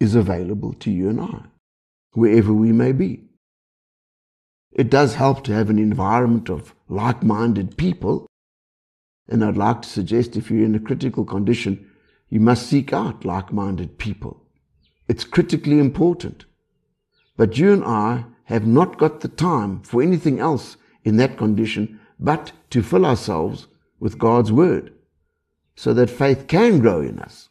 is 0.00 0.14
available 0.14 0.72
to 0.74 0.90
you 0.90 1.08
and 1.08 1.20
I, 1.20 1.40
wherever 2.12 2.52
we 2.52 2.72
may 2.72 2.92
be. 2.92 3.23
It 4.74 4.90
does 4.90 5.14
help 5.14 5.44
to 5.44 5.54
have 5.54 5.70
an 5.70 5.78
environment 5.78 6.50
of 6.50 6.74
like 6.88 7.22
minded 7.22 7.76
people. 7.76 8.26
And 9.28 9.44
I'd 9.44 9.56
like 9.56 9.82
to 9.82 9.88
suggest 9.88 10.37
if 10.37 10.50
you're 10.50 10.64
in 10.64 10.74
a 10.74 10.80
critical 10.80 11.24
condition, 11.24 11.90
you 12.28 12.40
must 12.40 12.66
seek 12.66 12.92
out 12.92 13.24
like 13.24 13.52
minded 13.52 13.98
people. 13.98 14.42
It's 15.08 15.24
critically 15.24 15.78
important. 15.78 16.44
But 17.37 17.56
you 17.56 17.72
and 17.72 17.84
I 17.84 18.24
have 18.44 18.66
not 18.66 18.98
got 18.98 19.20
the 19.20 19.28
time 19.28 19.80
for 19.82 20.02
anything 20.02 20.40
else 20.40 20.76
in 21.04 21.16
that 21.16 21.38
condition 21.38 22.00
but 22.18 22.52
to 22.70 22.82
fill 22.82 23.06
ourselves 23.06 23.68
with 24.00 24.18
God's 24.18 24.52
Word 24.52 24.92
so 25.76 25.92
that 25.94 26.10
faith 26.10 26.46
can 26.46 26.80
grow 26.80 27.00
in 27.00 27.18
us. 27.18 27.48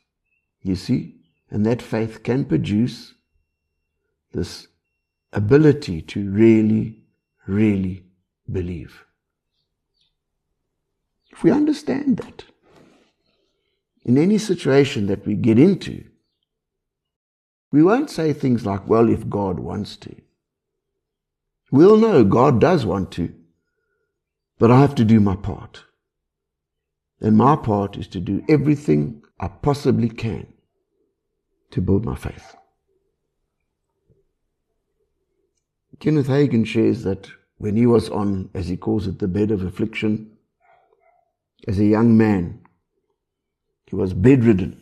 You 0.62 0.76
see? 0.76 1.16
And 1.50 1.66
that 1.66 1.82
faith 1.82 2.24
can 2.24 2.46
produce 2.46 3.14
this 4.32 4.68
ability 5.32 6.02
to 6.02 6.30
really, 6.30 7.03
really 7.48 8.06
believe. 8.52 9.06
If 11.32 11.44
we 11.44 11.52
understand 11.52 12.18
that, 12.18 12.46
in 14.04 14.18
any 14.18 14.38
situation 14.38 15.08
that 15.08 15.26
we 15.26 15.36
get 15.36 15.58
into, 15.58 16.04
we 17.72 17.82
won't 17.82 18.10
say 18.10 18.34
things 18.34 18.66
like, 18.66 18.88
well, 18.88 19.10
if 19.10 19.28
God 19.30 19.60
wants 19.60 19.96
to. 19.98 20.16
We'll 21.72 21.98
know 21.98 22.24
God 22.24 22.62
does 22.62 22.86
want 22.86 23.12
to, 23.14 23.34
but 24.60 24.70
I 24.70 24.80
have 24.80 24.94
to 24.96 25.04
do 25.04 25.20
my 25.20 25.36
part. 25.36 25.84
And 27.20 27.36
my 27.36 27.56
part 27.56 27.98
is 27.98 28.08
to 28.10 28.20
do 28.20 28.44
everything 28.48 29.24
I 29.40 29.48
possibly 29.48 30.10
can 30.10 30.54
to 31.72 31.82
build 31.82 32.06
my 32.06 32.16
faith. 32.16 32.56
Kenneth 36.00 36.28
Hagin 36.28 36.66
shares 36.66 37.04
that 37.04 37.30
when 37.58 37.76
he 37.76 37.86
was 37.86 38.10
on, 38.10 38.50
as 38.54 38.68
he 38.68 38.78
calls 38.78 39.08
it, 39.08 39.20
the 39.20 39.28
bed 39.28 39.52
of 39.52 39.64
affliction, 39.64 40.32
as 41.68 41.80
a 41.80 41.86
young 41.86 42.18
man, 42.18 42.62
he 43.86 43.96
was 43.96 44.14
bedridden. 44.14 44.82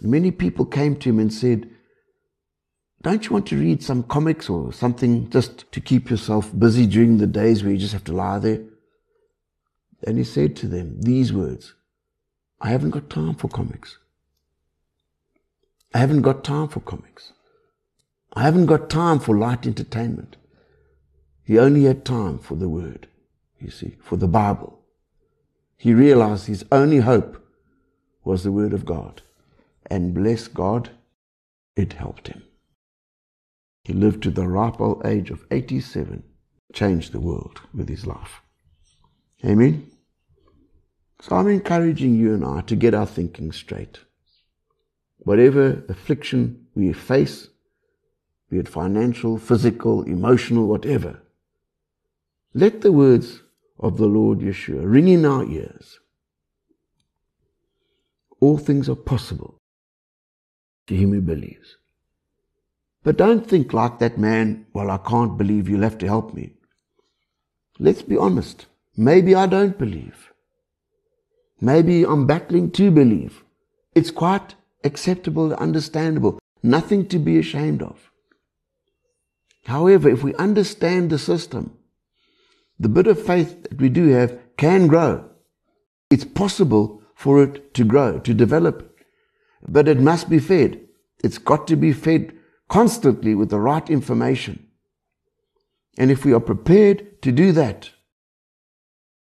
Many 0.00 0.30
people 0.30 0.64
came 0.64 0.96
to 0.96 1.08
him 1.08 1.18
and 1.18 1.32
said, 1.32 1.68
Don't 3.02 3.24
you 3.24 3.32
want 3.32 3.46
to 3.48 3.56
read 3.58 3.82
some 3.82 4.02
comics 4.02 4.48
or 4.48 4.72
something 4.72 5.30
just 5.30 5.70
to 5.72 5.80
keep 5.80 6.10
yourself 6.10 6.56
busy 6.56 6.86
during 6.86 7.18
the 7.18 7.26
days 7.26 7.62
where 7.62 7.72
you 7.72 7.78
just 7.78 7.92
have 7.92 8.04
to 8.04 8.12
lie 8.12 8.38
there? 8.38 8.60
And 10.06 10.18
he 10.18 10.24
said 10.24 10.56
to 10.56 10.68
them 10.68 11.00
these 11.00 11.32
words 11.32 11.74
I 12.60 12.68
haven't 12.68 12.90
got 12.90 13.08
time 13.08 13.34
for 13.34 13.48
comics. 13.48 13.98
I 15.94 15.98
haven't 15.98 16.22
got 16.22 16.44
time 16.44 16.68
for 16.68 16.80
comics. 16.80 17.32
I 18.38 18.42
haven't 18.42 18.66
got 18.66 18.88
time 18.88 19.18
for 19.18 19.36
light 19.36 19.66
entertainment. 19.66 20.36
He 21.42 21.58
only 21.58 21.86
had 21.86 22.04
time 22.04 22.38
for 22.38 22.54
the 22.54 22.68
Word, 22.68 23.08
you 23.58 23.68
see, 23.68 23.96
for 24.00 24.14
the 24.14 24.28
Bible. 24.28 24.78
He 25.76 25.92
realized 25.92 26.46
his 26.46 26.64
only 26.70 26.98
hope 26.98 27.44
was 28.22 28.44
the 28.44 28.52
Word 28.52 28.72
of 28.72 28.84
God. 28.84 29.22
And 29.86 30.14
bless 30.14 30.46
God, 30.46 30.90
it 31.74 31.94
helped 31.94 32.28
him. 32.28 32.44
He 33.82 33.92
lived 33.92 34.22
to 34.22 34.30
the 34.30 34.46
ripe 34.46 34.80
old 34.80 35.04
age 35.04 35.30
of 35.30 35.44
87, 35.50 36.22
changed 36.72 37.10
the 37.10 37.18
world 37.18 37.62
with 37.74 37.88
his 37.88 38.06
life. 38.06 38.40
Amen? 39.44 39.90
So 41.22 41.34
I'm 41.34 41.48
encouraging 41.48 42.14
you 42.14 42.34
and 42.34 42.44
I 42.44 42.60
to 42.60 42.76
get 42.76 42.94
our 42.94 43.06
thinking 43.06 43.50
straight. 43.50 43.98
Whatever 45.16 45.82
affliction 45.88 46.68
we 46.76 46.92
face, 46.92 47.48
be 48.50 48.58
it 48.58 48.68
financial, 48.68 49.38
physical, 49.38 50.02
emotional, 50.02 50.66
whatever, 50.66 51.22
let 52.54 52.80
the 52.80 52.92
words 52.92 53.42
of 53.78 53.98
the 53.98 54.06
Lord 54.06 54.40
Yeshua 54.40 54.80
ring 54.82 55.08
in 55.08 55.24
our 55.24 55.44
ears. 55.44 56.00
All 58.40 58.58
things 58.58 58.88
are 58.88 58.96
possible 58.96 59.60
to 60.86 60.94
him 60.94 61.12
who 61.12 61.20
believes. 61.20 61.76
But 63.04 63.16
don't 63.16 63.46
think 63.46 63.72
like 63.72 63.98
that 63.98 64.18
man, 64.18 64.66
well, 64.72 64.90
I 64.90 64.98
can't 64.98 65.36
believe, 65.36 65.68
you'll 65.68 65.82
have 65.82 65.98
to 65.98 66.06
help 66.06 66.34
me. 66.34 66.52
Let's 67.78 68.02
be 68.02 68.16
honest. 68.16 68.66
Maybe 68.96 69.34
I 69.34 69.46
don't 69.46 69.78
believe. 69.78 70.32
Maybe 71.60 72.04
I'm 72.04 72.26
battling 72.26 72.70
to 72.72 72.90
believe. 72.90 73.44
It's 73.94 74.10
quite 74.10 74.54
acceptable, 74.84 75.54
understandable. 75.54 76.38
Nothing 76.62 77.06
to 77.08 77.18
be 77.18 77.38
ashamed 77.38 77.82
of. 77.82 78.07
However, 79.64 80.08
if 80.08 80.22
we 80.22 80.34
understand 80.34 81.10
the 81.10 81.18
system, 81.18 81.76
the 82.78 82.88
bit 82.88 83.06
of 83.06 83.24
faith 83.24 83.64
that 83.64 83.80
we 83.80 83.88
do 83.88 84.08
have 84.08 84.38
can 84.56 84.86
grow. 84.86 85.28
It's 86.10 86.24
possible 86.24 87.02
for 87.14 87.42
it 87.42 87.74
to 87.74 87.84
grow, 87.84 88.18
to 88.20 88.32
develop, 88.32 88.96
but 89.66 89.88
it 89.88 90.00
must 90.00 90.30
be 90.30 90.38
fed. 90.38 90.80
It's 91.22 91.38
got 91.38 91.66
to 91.66 91.76
be 91.76 91.92
fed 91.92 92.32
constantly 92.68 93.34
with 93.34 93.50
the 93.50 93.58
right 93.58 93.88
information. 93.90 94.68
And 95.98 96.10
if 96.10 96.24
we 96.24 96.32
are 96.32 96.40
prepared 96.40 97.20
to 97.22 97.32
do 97.32 97.50
that, 97.52 97.90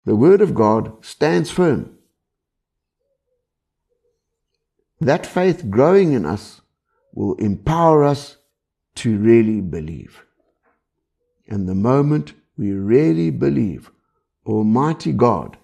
the 0.05 0.17
Word 0.17 0.41
of 0.41 0.55
God 0.55 1.05
stands 1.05 1.51
firm. 1.51 1.99
That 5.01 5.27
faith 5.27 5.69
growing 5.69 6.13
in 6.13 6.25
us 6.25 6.63
will 7.13 7.35
empower 7.35 8.05
us 8.05 8.39
to 8.97 9.17
really 9.17 9.61
believe. 9.61 10.23
And 11.49 11.69
the 11.69 11.75
moment 11.75 12.33
we 12.57 12.73
really 12.73 13.31
believe, 13.31 13.91
Almighty 14.47 15.13
God 15.13 15.57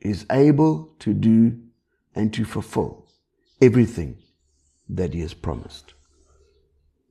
is 0.00 0.26
able 0.30 0.94
to 1.00 1.14
do 1.14 1.58
and 2.14 2.32
to 2.34 2.44
fulfill 2.44 3.06
everything 3.60 4.18
that 4.88 5.14
He 5.14 5.20
has 5.20 5.34
promised. 5.34 5.94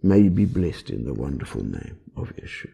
May 0.04 0.19
you 0.19 0.30
be 0.30 0.45
blessed 0.45 0.89
in 0.89 1.06
the 1.06 1.13
wonderful 1.13 1.63
name 1.63 2.00
of 2.15 2.36
Yeshua. 2.36 2.71